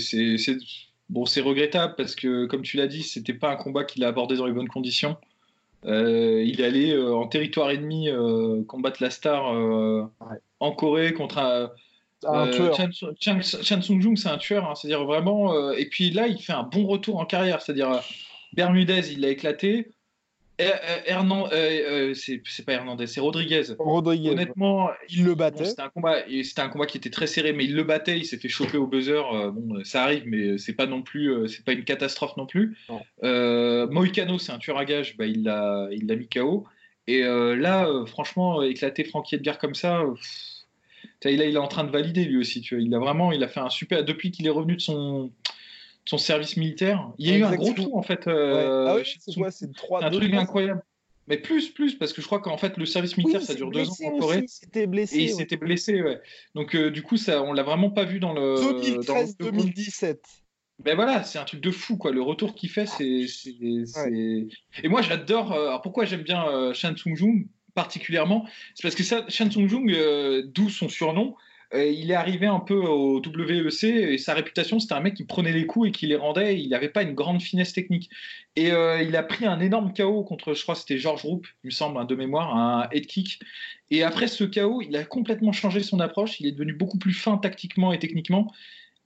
bon, 1.10 1.24
regrettable 1.24 1.94
parce 1.98 2.14
que, 2.14 2.46
comme 2.46 2.62
tu 2.62 2.78
l'as 2.78 2.86
dit, 2.86 3.02
c'était 3.02 3.34
pas 3.34 3.50
un 3.50 3.56
combat 3.56 3.84
qu'il 3.84 4.02
a 4.02 4.08
abordé 4.08 4.36
dans 4.36 4.46
les 4.46 4.52
bonnes 4.52 4.68
conditions. 4.68 5.18
il 5.84 6.62
allait 6.62 6.98
en 6.98 7.26
territoire 7.26 7.70
ennemi 7.70 8.08
combattre 8.66 9.02
la 9.02 9.10
star 9.10 9.46
en 10.60 10.72
Corée 10.72 11.14
contre 11.14 11.38
un, 11.38 11.70
un 12.24 12.48
tueur. 12.48 12.76
Chan, 13.20 13.82
Sung-jung, 13.82 14.16
c'est 14.16 14.28
un 14.28 14.38
tueur, 14.38 14.68
hein. 14.68 14.74
c'est-à-dire 14.74 15.04
vraiment. 15.04 15.72
et 15.72 15.86
puis 15.86 16.10
là, 16.10 16.26
il 16.26 16.40
fait 16.40 16.52
un 16.52 16.64
bon 16.64 16.86
retour 16.86 17.18
en 17.18 17.26
carrière, 17.26 17.62
c'est-à-dire 17.62 18.00
Bermudez, 18.52 19.12
il 19.12 19.20
l'a 19.20 19.28
éclaté. 19.28 19.92
Hernan, 21.06 21.48
euh, 21.52 22.10
euh, 22.12 22.14
c'est 22.14 22.64
pas 22.64 22.72
Hernandez, 22.72 23.06
c'est 23.06 23.20
Rodriguez. 23.20 23.62
Rodriguez. 23.78 24.30
Honnêtement, 24.30 24.90
il 25.08 25.24
le 25.24 25.34
battait. 25.34 25.64
c'était 25.64 25.82
un 25.82 25.88
combat, 25.88 26.18
c'était 26.44 26.60
un 26.60 26.68
combat 26.68 26.86
qui 26.86 26.98
était 26.98 27.10
très 27.10 27.26
serré, 27.26 27.52
mais 27.52 27.64
il 27.64 27.74
le 27.74 27.84
battait. 27.84 28.18
Il 28.18 28.24
s'est 28.24 28.36
fait 28.36 28.48
choper 28.48 28.76
au 28.76 28.86
buzzer. 28.86 29.22
Euh, 29.32 29.50
bon, 29.50 29.82
ça 29.84 30.04
arrive, 30.04 30.24
mais 30.26 30.58
c'est 30.58 30.74
pas 30.74 30.86
non 30.86 31.02
plus, 31.02 31.48
c'est 31.48 31.64
pas 31.64 31.72
une 31.72 31.84
catastrophe 31.84 32.36
non 32.36 32.46
plus. 32.46 32.76
Moïcano, 33.22 34.38
c'est 34.38 34.52
un 34.52 34.58
tueur 34.58 34.78
à 34.78 34.84
gage. 34.84 35.16
Bah, 35.16 35.26
il 35.26 35.44
l'a, 35.44 35.88
il 35.92 36.06
l'a 36.06 36.16
mis 36.16 36.28
KO. 36.28 36.66
Et 37.06 37.22
là, 37.22 37.88
franchement, 38.06 38.62
éclater 38.62 39.04
Francky 39.04 39.36
Edgar 39.36 39.58
comme 39.58 39.74
ça. 39.74 40.04
Il, 41.24 41.40
il 41.40 41.54
est 41.54 41.56
en 41.56 41.68
train 41.68 41.84
de 41.84 41.90
valider 41.90 42.24
lui 42.24 42.38
aussi. 42.38 42.60
Tu 42.60 42.74
vois. 42.74 42.84
Il 42.84 42.94
a 42.94 42.98
vraiment, 42.98 43.32
il 43.32 43.42
a 43.42 43.48
fait 43.48 43.60
un 43.60 43.70
super. 43.70 44.04
Depuis 44.04 44.30
qu'il 44.30 44.46
est 44.46 44.50
revenu 44.50 44.76
de 44.76 44.80
son 44.80 45.30
son 46.04 46.18
service 46.18 46.56
militaire. 46.56 47.10
Il 47.18 47.28
y 47.28 47.32
a 47.32 47.36
eu 47.36 47.44
un 47.44 47.54
gros 47.54 47.72
trou 47.72 47.96
en 47.96 48.02
fait. 48.02 48.26
Euh, 48.26 48.86
ah 48.88 48.96
oui, 48.96 49.02
c'est 49.04 49.40
un 50.02 50.10
truc 50.10 50.34
incroyable. 50.34 50.82
Mais 51.28 51.36
plus, 51.36 51.70
plus, 51.70 51.94
parce 51.94 52.12
que 52.12 52.20
je 52.20 52.26
crois 52.26 52.40
qu'en 52.40 52.56
fait, 52.56 52.76
le 52.76 52.86
service 52.86 53.16
militaire, 53.16 53.40
ça 53.40 53.54
dure 53.54 53.70
deux 53.70 53.88
ans 53.88 53.94
en 54.04 54.18
Corée. 54.18 54.46
Il 54.74 54.86
blessé. 54.88 55.16
Et 55.16 55.22
il 55.24 55.30
s'était 55.32 55.56
blessé, 55.56 56.02
ouais. 56.02 56.20
Donc, 56.56 56.74
euh, 56.74 56.90
du 56.90 57.02
coup, 57.02 57.16
ça, 57.16 57.42
on 57.42 57.52
l'a 57.52 57.62
vraiment 57.62 57.90
pas 57.90 58.04
vu 58.04 58.18
dans 58.18 58.32
le. 58.32 58.56
2013-2017. 58.82 60.18
Ben 60.82 60.96
voilà, 60.96 61.22
c'est 61.22 61.38
un 61.38 61.44
truc 61.44 61.60
de 61.60 61.70
fou, 61.70 61.96
quoi. 61.98 62.10
Le 62.10 62.22
retour 62.22 62.56
qu'il 62.56 62.70
fait, 62.70 62.86
c'est. 62.86 63.26
Et 64.82 64.88
moi, 64.88 65.02
j'adore. 65.02 65.52
Euh, 65.52 65.68
alors, 65.68 65.82
pourquoi 65.82 66.04
j'aime 66.04 66.22
bien 66.22 66.48
euh, 66.48 66.74
Shan 66.74 66.94
Tsung-jung 66.94 67.46
particulièrement 67.74 68.46
C'est 68.74 68.82
parce 68.82 68.94
que 68.94 69.02
ça, 69.02 69.24
Shan 69.28 69.48
Tsung-jung, 69.50 70.44
d'où 70.52 70.68
son 70.68 70.88
surnom, 70.88 71.36
euh, 71.72 71.86
il 71.86 72.10
est 72.10 72.14
arrivé 72.14 72.46
un 72.46 72.58
peu 72.58 72.74
au 72.74 73.22
WEC 73.22 73.84
et 73.84 74.18
sa 74.18 74.34
réputation, 74.34 74.80
c'était 74.80 74.94
un 74.94 75.00
mec 75.00 75.14
qui 75.14 75.24
prenait 75.24 75.52
les 75.52 75.66
coups 75.66 75.88
et 75.88 75.92
qui 75.92 76.06
les 76.06 76.16
rendait. 76.16 76.60
Il 76.60 76.70
n'avait 76.70 76.88
pas 76.88 77.02
une 77.02 77.14
grande 77.14 77.40
finesse 77.40 77.72
technique. 77.72 78.10
Et 78.56 78.72
euh, 78.72 79.02
il 79.02 79.14
a 79.14 79.22
pris 79.22 79.46
un 79.46 79.60
énorme 79.60 79.92
KO 79.94 80.24
contre, 80.24 80.54
je 80.54 80.62
crois, 80.62 80.74
c'était 80.74 80.98
George 80.98 81.22
Roop, 81.22 81.46
il 81.62 81.68
me 81.68 81.70
semble, 81.70 82.04
de 82.06 82.14
mémoire, 82.14 82.56
un 82.56 82.88
head 82.90 83.06
kick. 83.06 83.40
Et 83.90 84.02
après 84.02 84.26
ce 84.26 84.44
KO, 84.44 84.82
il 84.82 84.96
a 84.96 85.04
complètement 85.04 85.52
changé 85.52 85.82
son 85.82 86.00
approche. 86.00 86.40
Il 86.40 86.46
est 86.46 86.52
devenu 86.52 86.72
beaucoup 86.72 86.98
plus 86.98 87.12
fin 87.12 87.36
tactiquement 87.38 87.92
et 87.92 87.98
techniquement. 87.98 88.52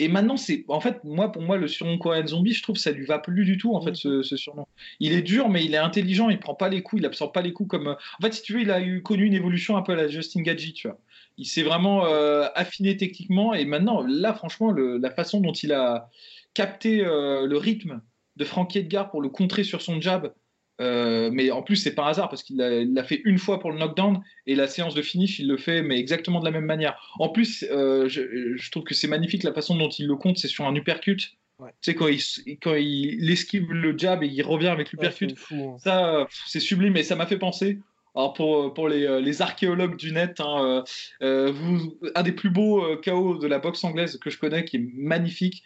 Et 0.00 0.08
maintenant, 0.08 0.36
c'est 0.36 0.64
en 0.68 0.80
fait, 0.80 1.02
moi, 1.04 1.30
pour 1.30 1.42
moi, 1.42 1.56
le 1.56 1.68
surnom 1.68 1.98
Korean 1.98 2.26
Zombie, 2.26 2.52
je 2.52 2.62
trouve 2.62 2.76
que 2.76 2.82
ça 2.82 2.90
lui 2.90 3.06
va 3.06 3.20
plus 3.20 3.44
du 3.44 3.58
tout, 3.58 3.74
en 3.74 3.80
fait, 3.80 3.94
ce, 3.94 4.22
surnom. 4.22 4.66
Il 4.98 5.12
est 5.12 5.22
dur, 5.22 5.48
mais 5.48 5.64
il 5.64 5.74
est 5.74 5.78
intelligent, 5.78 6.30
il 6.30 6.40
prend 6.40 6.54
pas 6.54 6.68
les 6.68 6.82
coups, 6.82 7.00
il 7.00 7.06
absorbe 7.06 7.32
pas 7.32 7.42
les 7.42 7.52
coups 7.52 7.70
comme. 7.70 7.88
En 7.88 8.22
fait, 8.22 8.32
si 8.32 8.42
tu 8.42 8.54
veux, 8.54 8.60
il 8.62 8.70
a 8.70 8.80
eu 8.80 9.02
connu 9.02 9.24
une 9.24 9.34
évolution 9.34 9.76
un 9.76 9.82
peu 9.82 9.92
à 9.92 9.96
la 9.96 10.08
Justin 10.08 10.42
Gaggi, 10.42 10.72
tu 10.72 10.88
vois 10.88 10.98
il 11.36 11.46
s'est 11.46 11.62
vraiment 11.62 12.06
euh, 12.06 12.46
affiné 12.54 12.96
techniquement. 12.96 13.54
Et 13.54 13.64
maintenant, 13.64 14.04
là, 14.06 14.34
franchement, 14.34 14.72
la 14.72 15.10
façon 15.10 15.40
dont 15.40 15.52
il 15.52 15.72
a 15.72 16.10
capté 16.54 17.04
euh, 17.04 17.46
le 17.46 17.56
rythme 17.56 18.00
de 18.36 18.44
Frankie 18.44 18.78
Edgar 18.78 19.10
pour 19.10 19.22
le 19.22 19.28
contrer 19.28 19.64
sur 19.64 19.82
son 19.82 20.00
jab, 20.00 20.32
euh, 20.80 21.30
mais 21.32 21.50
en 21.50 21.62
plus, 21.62 21.76
c'est 21.76 21.94
pas 21.94 22.04
un 22.04 22.08
hasard 22.08 22.28
parce 22.28 22.42
qu'il 22.42 22.56
l'a 22.56 23.04
fait 23.04 23.20
une 23.24 23.38
fois 23.38 23.60
pour 23.60 23.70
le 23.70 23.78
knockdown 23.78 24.22
et 24.46 24.54
la 24.54 24.66
séance 24.66 24.94
de 24.94 25.02
finish, 25.02 25.38
il 25.38 25.48
le 25.48 25.56
fait, 25.56 25.82
mais 25.82 25.98
exactement 25.98 26.40
de 26.40 26.44
la 26.44 26.50
même 26.50 26.64
manière. 26.64 27.12
En 27.18 27.28
plus, 27.28 27.64
je, 27.70 28.70
trouve 28.70 28.84
que 28.84 28.94
c'est 28.94 29.08
magnifique 29.08 29.42
la 29.42 29.52
façon 29.52 29.76
dont 29.76 29.88
il 29.88 30.06
le 30.06 30.16
compte, 30.16 30.38
c'est 30.38 30.48
sur 30.48 30.66
un 30.66 30.74
uppercut. 30.74 31.36
Tu 31.60 31.66
sais, 31.80 31.94
quand 31.94 32.08
il, 32.08 32.20
quand 32.60 32.74
il 32.74 33.30
esquive 33.30 33.72
le 33.72 33.96
jab 33.96 34.22
et 34.22 34.26
il 34.26 34.42
revient 34.42 34.68
avec 34.68 34.90
l'uppercut, 34.90 35.28
hein. 35.52 35.76
ça, 35.78 36.26
c'est 36.46 36.60
sublime 36.60 36.96
et 36.96 37.04
ça 37.04 37.14
m'a 37.14 37.26
fait 37.26 37.38
penser 37.38 37.78
alors 38.14 38.32
pour, 38.32 38.72
pour 38.74 38.88
les, 38.88 39.04
euh, 39.06 39.20
les, 39.20 39.42
archéologues 39.42 39.96
du 39.96 40.12
net, 40.12 40.40
hein, 40.40 40.64
euh, 40.64 40.82
euh, 41.22 41.52
vous, 41.52 41.98
un 42.14 42.22
des 42.22 42.32
plus 42.32 42.50
beaux 42.50 42.96
chaos 42.98 43.38
de 43.38 43.46
la 43.46 43.58
boxe 43.58 43.82
anglaise 43.82 44.18
que 44.18 44.30
je 44.30 44.38
connais, 44.38 44.64
qui 44.64 44.76
est 44.76 44.86
magnifique, 44.94 45.62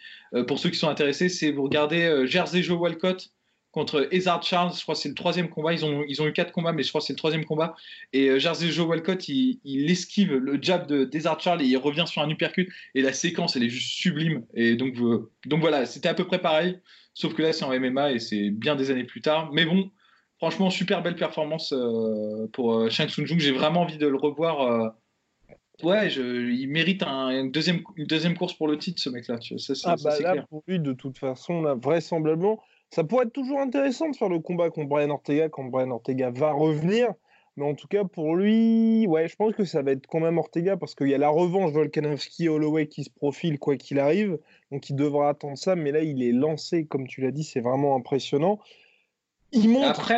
pour 0.47 0.59
ceux 0.59 0.69
qui 0.69 0.77
sont 0.77 0.89
intéressés, 0.89 1.29
c'est 1.29 1.51
vous 1.51 1.63
regardez 1.63 2.25
Jersey 2.27 2.61
Joe 2.61 2.79
Walcott 2.79 3.31
contre 3.71 4.07
Ezard 4.11 4.41
Charles, 4.43 4.73
je 4.75 4.81
crois 4.81 4.95
que 4.95 5.01
c'est 5.01 5.09
le 5.09 5.15
troisième 5.15 5.49
combat, 5.49 5.73
ils 5.73 5.85
ont, 5.85 6.03
ils 6.07 6.21
ont 6.21 6.27
eu 6.27 6.33
quatre 6.33 6.51
combats, 6.51 6.71
mais 6.71 6.83
je 6.83 6.89
crois 6.89 7.01
que 7.01 7.05
c'est 7.05 7.13
le 7.13 7.17
troisième 7.17 7.45
combat, 7.45 7.75
et 8.13 8.39
Jersey 8.39 8.69
Joe 8.69 8.87
Walcott, 8.87 9.27
il, 9.29 9.59
il, 9.63 9.89
esquive 9.91 10.33
le 10.33 10.59
jab 10.61 10.87
de 10.87 11.07
Ezard 11.13 11.39
Charles 11.39 11.61
et 11.61 11.65
il 11.65 11.77
revient 11.77 12.05
sur 12.07 12.21
un 12.21 12.29
uppercut, 12.29 12.73
et 12.95 13.01
la 13.01 13.13
séquence, 13.13 13.55
elle 13.55 13.63
est 13.63 13.69
juste 13.69 13.91
sublime, 13.91 14.43
et 14.55 14.75
donc, 14.75 14.95
donc 15.45 15.61
voilà, 15.61 15.85
c'était 15.85 16.09
à 16.09 16.13
peu 16.15 16.25
près 16.25 16.39
pareil, 16.39 16.79
sauf 17.13 17.33
que 17.35 17.41
là 17.41 17.53
c'est 17.53 17.65
en 17.65 17.79
MMA 17.79 18.13
et 18.13 18.19
c'est 18.19 18.49
bien 18.49 18.75
des 18.75 18.89
années 18.89 19.03
plus 19.03 19.21
tard, 19.21 19.51
mais 19.53 19.65
bon, 19.65 19.91
franchement, 20.39 20.69
super 20.69 21.03
belle 21.03 21.15
performance 21.15 21.73
pour 22.53 22.89
Shang 22.89 23.09
Tsung 23.09 23.27
Jung. 23.27 23.39
J'ai 23.39 23.51
vraiment 23.51 23.81
envie 23.81 23.97
de 23.97 24.07
le 24.07 24.17
revoir. 24.17 24.95
Ouais, 25.83 26.09
je, 26.09 26.49
il 26.49 26.67
mérite 26.67 27.03
un, 27.03 27.29
une, 27.29 27.51
deuxième, 27.51 27.81
une 27.95 28.05
deuxième 28.05 28.35
course 28.37 28.53
pour 28.53 28.67
le 28.67 28.77
titre, 28.77 29.01
ce 29.01 29.09
mec-là. 29.09 29.39
Ah 29.85 29.95
bah 30.03 30.19
là, 30.19 30.41
pour 30.49 30.63
lui, 30.67 30.79
de 30.79 30.93
toute 30.93 31.17
façon, 31.17 31.61
là, 31.61 31.75
vraisemblablement, 31.75 32.61
ça 32.91 33.03
pourrait 33.03 33.25
être 33.25 33.33
toujours 33.33 33.59
intéressant 33.59 34.09
de 34.09 34.15
faire 34.15 34.29
le 34.29 34.39
combat 34.39 34.69
contre 34.69 34.89
Brian 34.89 35.09
Ortega 35.09 35.49
quand 35.49 35.65
Brian 35.65 35.91
Ortega 35.91 36.31
va 36.31 36.51
revenir. 36.51 37.13
Mais 37.55 37.65
en 37.65 37.75
tout 37.75 37.87
cas, 37.87 38.05
pour 38.05 38.35
lui, 38.35 39.05
ouais, 39.07 39.27
je 39.27 39.35
pense 39.35 39.53
que 39.53 39.65
ça 39.65 39.81
va 39.81 39.91
être 39.91 40.07
quand 40.07 40.21
même 40.21 40.37
Ortega 40.37 40.77
parce 40.77 40.95
qu'il 40.95 41.09
y 41.09 41.13
a 41.13 41.17
la 41.17 41.29
revanche 41.29 41.71
Volkanovski-Holloway 41.73 42.87
qui 42.87 43.03
se 43.03 43.09
profile 43.09 43.59
quoi 43.59 43.75
qu'il 43.75 43.99
arrive. 43.99 44.39
Donc 44.71 44.89
il 44.89 44.95
devra 44.95 45.29
attendre 45.29 45.57
ça. 45.57 45.75
Mais 45.75 45.91
là, 45.91 46.01
il 46.01 46.23
est 46.23 46.31
lancé, 46.31 46.85
comme 46.85 47.05
tu 47.05 47.21
l'as 47.21 47.31
dit, 47.31 47.43
c'est 47.43 47.59
vraiment 47.59 47.95
impressionnant. 47.95 48.59
Il 49.51 49.69
montre 49.69 50.11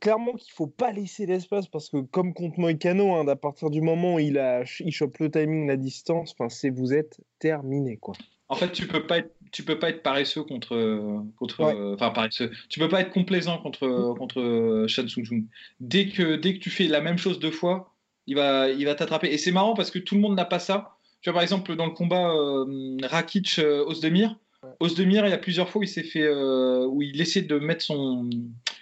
clairement 0.00 0.32
qu'il 0.32 0.50
ne 0.50 0.54
faut 0.54 0.66
pas 0.66 0.92
laisser 0.92 1.26
l'espace 1.26 1.66
parce 1.66 1.90
que, 1.90 1.98
comme 1.98 2.32
contre 2.32 2.58
Moïcano, 2.58 3.14
hein, 3.14 3.28
à 3.28 3.36
partir 3.36 3.70
du 3.70 3.80
moment 3.80 4.14
où 4.14 4.18
il, 4.18 4.38
a, 4.38 4.62
il 4.80 4.92
chope 4.92 5.18
le 5.18 5.30
timing, 5.30 5.68
la 5.68 5.76
distance, 5.76 6.34
c'est 6.48 6.70
vous 6.70 6.94
êtes 6.94 7.20
terminé. 7.38 7.96
quoi. 7.98 8.14
En 8.48 8.56
fait, 8.56 8.72
tu 8.72 8.86
peux 8.86 9.06
pas 9.06 9.18
être, 9.18 9.32
tu 9.52 9.62
peux 9.62 9.78
pas 9.78 9.90
être 9.90 10.02
paresseux 10.02 10.42
contre, 10.42 11.22
contre, 11.36 11.94
enfin 11.94 12.10
paresseux. 12.10 12.50
Tu 12.68 12.80
peux 12.80 12.88
pas 12.88 13.00
être 13.00 13.10
complaisant 13.10 13.58
contre, 13.58 14.14
contre 14.18 14.86
Shan 14.88 15.08
Sung 15.08 15.44
Dès 15.80 16.08
que, 16.08 16.36
dès 16.36 16.54
que 16.54 16.58
tu 16.58 16.70
fais 16.70 16.88
la 16.88 17.00
même 17.00 17.18
chose 17.18 17.38
deux 17.38 17.50
fois, 17.50 17.94
il 18.26 18.36
va, 18.36 18.68
il 18.70 18.84
va 18.86 18.94
t'attraper. 18.94 19.28
Et 19.32 19.38
c'est 19.38 19.52
marrant 19.52 19.74
parce 19.74 19.90
que 19.90 19.98
tout 19.98 20.14
le 20.14 20.20
monde 20.20 20.36
n'a 20.36 20.44
pas 20.44 20.58
ça. 20.58 20.96
Tu 21.20 21.28
vois, 21.28 21.34
par 21.34 21.42
exemple, 21.42 21.76
dans 21.76 21.86
le 21.86 21.92
combat 21.92 22.30
euh, 22.30 22.96
Rakic-Osdemir, 23.02 24.36
Osdemir, 24.78 25.26
il 25.26 25.30
y 25.30 25.34
a 25.34 25.38
plusieurs 25.38 25.68
fois 25.68 25.80
où 25.80 25.82
il 25.84 25.88
s'est 25.88 26.02
fait, 26.02 26.22
euh, 26.22 26.86
où 26.86 27.02
il 27.02 27.20
essaie 27.20 27.42
de 27.42 27.58
mettre 27.58 27.82
son, 27.82 28.28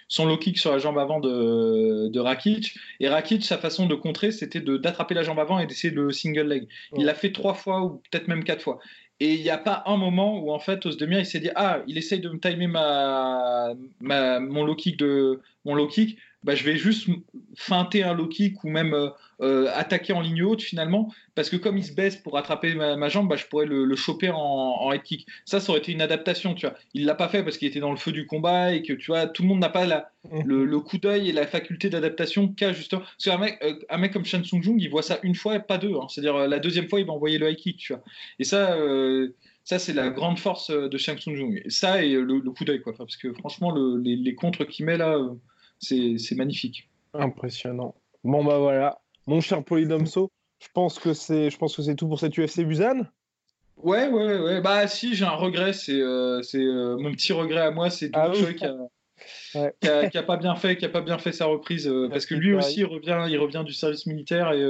son 0.09 0.25
low 0.25 0.37
kick 0.37 0.57
sur 0.57 0.71
la 0.71 0.79
jambe 0.79 0.97
avant 0.97 1.19
de, 1.19 2.09
de 2.09 2.19
Rakic. 2.19 2.75
Et 2.99 3.07
Rakic, 3.07 3.45
sa 3.45 3.57
façon 3.57 3.85
de 3.85 3.95
contrer, 3.95 4.31
c'était 4.31 4.59
d'attraper 4.59 5.13
la 5.13 5.23
jambe 5.23 5.39
avant 5.39 5.59
et 5.59 5.67
d'essayer 5.67 5.93
le 5.93 6.11
single 6.11 6.47
leg. 6.47 6.67
Il 6.97 7.05
l'a 7.05 7.13
fait 7.13 7.31
trois 7.31 7.53
fois 7.53 7.83
ou 7.83 8.01
peut-être 8.11 8.27
même 8.27 8.43
quatre 8.43 8.61
fois. 8.61 8.79
Et 9.21 9.33
il 9.33 9.41
n'y 9.41 9.49
a 9.49 9.57
pas 9.57 9.83
un 9.85 9.97
moment 9.97 10.39
où 10.39 10.51
en 10.51 10.59
fait 10.59 10.85
Osdemir 10.85 11.19
il 11.19 11.25
s'est 11.25 11.41
dit 11.41 11.49
ah 11.55 11.81
il 11.87 11.97
essaye 11.97 12.21
de 12.21 12.29
me 12.29 12.39
timer 12.39 12.67
ma, 12.67 13.73
ma 13.99 14.39
mon 14.39 14.63
low 14.63 14.75
kick 14.75 14.97
de 14.97 15.41
mon 15.65 15.75
low 15.75 15.87
kick 15.87 16.17
bah, 16.43 16.55
je 16.55 16.63
vais 16.63 16.77
juste 16.77 17.07
feinter 17.55 18.03
un 18.03 18.13
low 18.13 18.27
kick 18.27 18.63
ou 18.63 18.69
même 18.69 18.93
euh, 18.93 19.09
euh, 19.41 19.69
attaquer 19.73 20.13
en 20.13 20.21
ligne 20.21 20.43
haute 20.43 20.61
finalement, 20.61 21.13
parce 21.35 21.49
que 21.49 21.57
comme 21.57 21.77
il 21.77 21.83
se 21.83 21.93
baisse 21.93 22.15
pour 22.15 22.37
attraper 22.37 22.75
ma, 22.75 23.09
jambe, 23.09 23.27
bah, 23.27 23.35
je 23.35 23.45
pourrais 23.45 23.65
le, 23.65 23.95
choper 23.95 24.29
en, 24.29 24.37
en, 24.37 24.91
head 24.93 25.03
kick. 25.03 25.27
Ça, 25.45 25.59
ça 25.59 25.71
aurait 25.71 25.79
été 25.79 25.91
une 25.91 26.01
adaptation, 26.01 26.53
tu 26.53 26.65
vois. 26.65 26.77
Il 26.93 27.05
l'a 27.05 27.15
pas 27.15 27.27
fait 27.27 27.43
parce 27.43 27.57
qu'il 27.57 27.67
était 27.67 27.81
dans 27.81 27.91
le 27.91 27.97
feu 27.97 28.11
du 28.11 28.25
combat 28.25 28.73
et 28.73 28.83
que 28.83 28.93
tu 28.93 29.07
vois, 29.07 29.27
tout 29.27 29.41
le 29.41 29.49
monde 29.49 29.59
n'a 29.59 29.69
pas 29.69 29.85
la, 29.85 30.11
mmh. 30.31 30.43
le, 30.45 30.79
coup 30.79 30.97
d'œil 30.97 31.29
et 31.29 31.33
la 31.33 31.45
faculté 31.45 31.89
d'adaptation 31.89 32.47
qu'a 32.47 32.71
justement. 32.71 33.01
Parce 33.01 33.25
qu'un 33.25 33.37
mec, 33.37 33.57
euh, 33.63 33.75
un 33.89 33.97
mec 33.97 34.13
comme 34.13 34.25
Shan 34.25 34.43
Sung 34.43 34.63
Jung, 34.63 34.77
il 34.79 34.89
voit 34.89 35.03
ça 35.03 35.19
une 35.23 35.35
fois 35.35 35.55
et 35.55 35.59
pas 35.59 35.77
deux. 35.77 35.95
Hein. 35.95 36.07
C'est-à-dire 36.09 36.47
la 36.47 36.59
deuxième 36.59 36.87
fois, 36.87 37.01
il 37.01 37.05
va 37.05 37.13
envoyer 37.13 37.37
le 37.37 37.49
high 37.49 37.57
kick, 37.57 37.77
tu 37.77 37.93
vois. 37.93 38.03
Et 38.39 38.45
ça. 38.45 38.77
ça, 39.65 39.77
c'est 39.77 39.93
la 39.93 40.09
grande 40.09 40.39
force 40.39 40.71
de 40.71 40.97
Shang 40.97 41.17
Tsung 41.17 41.35
Jung. 41.35 41.61
Ça 41.67 42.01
et 42.01 42.13
le, 42.13 42.39
coup 42.51 42.63
d'œil, 42.63 42.81
quoi. 42.81 42.93
parce 42.97 43.17
que 43.17 43.33
franchement, 43.33 43.75
les, 43.75 44.15
les, 44.15 44.35
contres 44.35 44.65
qu'il 44.65 44.85
met 44.85 44.97
là, 44.97 45.17
c'est 45.79 46.35
magnifique. 46.35 46.89
Impressionnant. 47.13 47.95
Bon, 48.23 48.43
bah 48.43 48.59
voilà. 48.59 48.99
Mon 49.27 49.41
cher 49.41 49.63
Polydomso, 49.63 50.31
je 50.59 50.67
pense 50.73 50.99
que 50.99 51.13
c'est 51.13 51.49
tout 51.95 52.07
pour 52.07 52.19
cette 52.19 52.37
UFC 52.37 52.61
Busan. 52.61 53.05
Ouais, 53.77 54.07
ouais, 54.09 54.39
ouais. 54.39 54.61
Bah, 54.61 54.87
si, 54.87 55.15
j'ai 55.15 55.25
un 55.25 55.31
regret. 55.31 55.73
C'est 55.73 55.93
euh, 55.93 56.41
euh, 56.55 56.97
mon 56.97 57.11
petit 57.11 57.33
regret 57.33 57.61
à 57.61 57.71
moi. 57.71 57.89
C'est 57.89 58.09
ah, 58.13 58.31
qui, 59.81 59.87
a, 59.87 60.09
qui, 60.09 60.17
a, 60.17 60.23
pas 60.23 60.37
bien 60.37 60.55
fait, 60.55 60.77
qui 60.77 60.85
a 60.85 60.89
pas 60.89 61.01
bien 61.01 61.17
fait 61.17 61.31
sa 61.31 61.45
reprise. 61.45 61.87
Euh, 61.87 62.09
parce 62.09 62.25
que 62.25 62.35
lui 62.35 62.53
aussi, 62.53 62.81
il 62.81 62.85
revient, 62.85 63.25
il 63.29 63.37
revient 63.37 63.63
du 63.65 63.73
service 63.73 64.05
militaire. 64.05 64.51
Et, 64.51 64.61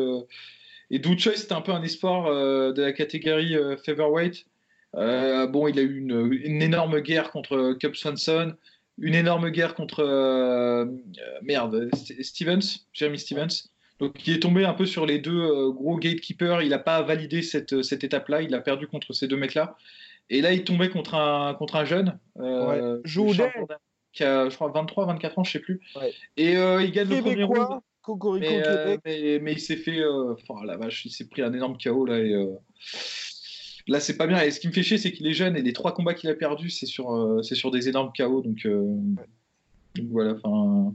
et 0.91 1.01
c'était 1.17 1.53
un 1.53 1.61
peu 1.61 1.71
un 1.71 1.83
espoir 1.83 2.25
de 2.73 2.81
la 2.81 2.93
catégorie 2.93 3.55
featherweight. 3.83 4.45
bon, 4.93 5.67
il 5.67 5.79
a 5.79 5.81
eu 5.81 5.97
une, 5.97 6.31
une 6.31 6.61
énorme 6.61 6.99
guerre 6.99 7.31
contre 7.31 7.73
Cub 7.79 7.95
Swanson 7.95 8.55
une 9.01 9.15
énorme 9.15 9.49
guerre 9.49 9.75
contre 9.75 10.03
euh, 10.03 10.85
merde 11.41 11.89
Stevens, 12.21 12.85
Jeremy 12.93 13.19
Stevens. 13.19 13.69
Donc 13.99 14.25
il 14.25 14.35
est 14.35 14.39
tombé 14.39 14.65
un 14.65 14.73
peu 14.73 14.85
sur 14.85 15.05
les 15.05 15.19
deux 15.19 15.41
euh, 15.41 15.71
gros 15.71 15.97
gatekeepers. 15.97 16.61
Il 16.61 16.69
n'a 16.69 16.79
pas 16.79 17.01
validé 17.01 17.41
cette, 17.41 17.83
cette 17.83 18.03
étape-là. 18.03 18.41
Il 18.41 18.53
a 18.55 18.61
perdu 18.61 18.87
contre 18.87 19.13
ces 19.13 19.27
deux 19.27 19.35
mecs-là. 19.37 19.75
Et 20.29 20.41
là, 20.41 20.53
il 20.53 20.63
tombait 20.63 20.89
contre 20.89 21.15
un, 21.15 21.53
contre 21.55 21.75
un 21.75 21.85
jeune. 21.85 22.17
Euh, 22.39 23.01
qui 24.13 24.23
a, 24.23 24.49
je 24.49 24.55
crois, 24.55 24.71
23, 24.71 25.05
24 25.05 25.39
ans, 25.39 25.43
je 25.43 25.51
sais 25.51 25.59
plus. 25.59 25.81
Et 26.37 26.57
euh, 26.57 26.83
il 26.83 26.91
gagne 26.91 27.09
le 27.09 27.21
premier 27.21 27.43
round. 27.43 27.81
Mais, 29.05 29.39
mais, 29.39 29.53
il 29.53 29.59
s'est 29.59 29.75
fait. 29.75 30.03
Enfin, 30.05 30.65
la 30.65 30.77
vache, 30.77 31.05
il 31.05 31.11
s'est 31.11 31.27
pris 31.27 31.41
un 31.41 31.53
énorme 31.53 31.77
chaos 31.77 32.05
là. 32.05 32.19
Et, 32.19 32.35
là, 33.87 33.99
c'est 33.99 34.17
pas 34.17 34.27
bien. 34.27 34.41
Et 34.41 34.51
ce 34.51 34.59
qui 34.59 34.67
me 34.67 34.73
fait 34.73 34.83
chier, 34.83 34.97
c'est 34.97 35.11
qu'il 35.11 35.27
est 35.27 35.33
jeune 35.33 35.55
et 35.55 35.61
les 35.61 35.73
trois 35.73 35.93
combats 35.93 36.13
qu'il 36.13 36.29
a 36.29 36.35
perdus, 36.35 36.69
c'est 36.69 36.85
sur, 36.85 37.13
euh, 37.13 37.41
c'est 37.41 37.55
sur 37.55 37.71
des 37.71 37.89
énormes 37.89 38.11
KO. 38.15 38.41
Donc, 38.41 38.65
euh, 38.65 38.95
donc 39.95 40.07
voilà. 40.09 40.35
Enfin. 40.43 40.93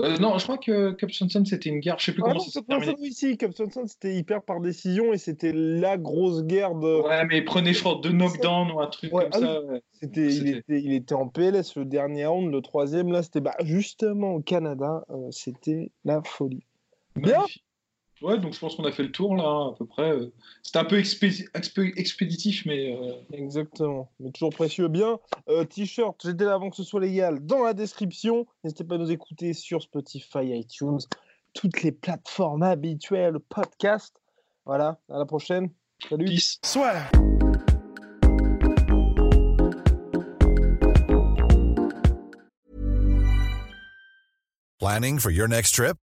Euh, 0.00 0.16
non, 0.16 0.38
je 0.38 0.44
crois 0.44 0.56
que 0.56 0.92
Cup 0.92 1.10
c'était 1.12 1.68
une 1.68 1.80
guerre. 1.80 1.98
Je 1.98 2.06
sais 2.06 2.12
plus 2.12 2.22
comment 2.22 2.40
ça 2.40 2.50
s'est 2.50 2.62
terminé. 2.62 2.94
ici, 3.02 3.36
Cup 3.36 3.52
c'était 3.86 4.16
hyper 4.16 4.42
par 4.42 4.60
décision 4.60 5.12
et 5.12 5.18
c'était 5.18 5.52
la 5.52 5.98
grosse 5.98 6.44
guerre 6.44 6.74
de. 6.74 7.02
Ouais, 7.02 7.26
mais 7.26 7.42
prenez, 7.42 7.74
je 7.74 7.80
crois, 7.80 8.00
deux 8.02 8.12
knockdowns 8.12 8.70
ou 8.70 8.80
un 8.80 8.86
truc 8.86 9.10
comme 9.10 9.28
ah 9.30 9.38
ça. 9.38 9.60
C'était, 9.92 10.34
il, 10.34 10.48
était, 10.48 10.80
il 10.80 10.94
était 10.94 11.14
en 11.14 11.28
PLS 11.28 11.76
le 11.76 11.84
dernier 11.84 12.24
round, 12.24 12.50
le 12.50 12.62
troisième, 12.62 13.12
là, 13.12 13.22
c'était 13.22 13.42
bah, 13.42 13.54
justement 13.62 14.32
au 14.34 14.40
Canada, 14.40 15.04
c'était 15.30 15.92
la 16.06 16.22
folie. 16.22 16.64
Bien. 17.14 17.44
Ouais, 18.22 18.38
donc 18.38 18.54
je 18.54 18.60
pense 18.60 18.76
qu'on 18.76 18.84
a 18.84 18.92
fait 18.92 19.02
le 19.02 19.10
tour 19.10 19.34
là, 19.34 19.72
à 19.72 19.74
peu 19.76 19.84
près. 19.84 20.12
C'était 20.62 20.78
un 20.78 20.84
peu 20.84 20.96
expéditif, 20.98 22.64
mais. 22.66 22.96
Euh, 22.96 23.14
Exactement, 23.32 24.12
mais 24.20 24.30
toujours 24.30 24.50
précieux. 24.50 24.86
Bien, 24.86 25.18
euh, 25.48 25.64
t-shirt, 25.64 26.20
j'étais 26.24 26.44
là 26.44 26.54
avant 26.54 26.70
que 26.70 26.76
ce 26.76 26.84
soit 26.84 27.00
légal, 27.00 27.44
dans 27.44 27.64
la 27.64 27.74
description. 27.74 28.46
N'hésitez 28.62 28.84
pas 28.84 28.94
à 28.94 28.98
nous 28.98 29.10
écouter 29.10 29.54
sur 29.54 29.82
Spotify, 29.82 30.56
iTunes, 30.56 31.00
toutes 31.52 31.82
les 31.82 31.90
plateformes 31.90 32.62
habituelles, 32.62 33.38
podcast. 33.48 34.14
Voilà, 34.66 35.00
à 35.08 35.18
la 35.18 35.26
prochaine. 35.26 35.70
Salut. 36.08 36.26
Peace. 36.26 36.58
Soit. 36.64 36.94
Planning 44.78 45.18
for 45.18 45.30
your 45.30 45.48
next 45.48 45.74
trip? 45.74 45.96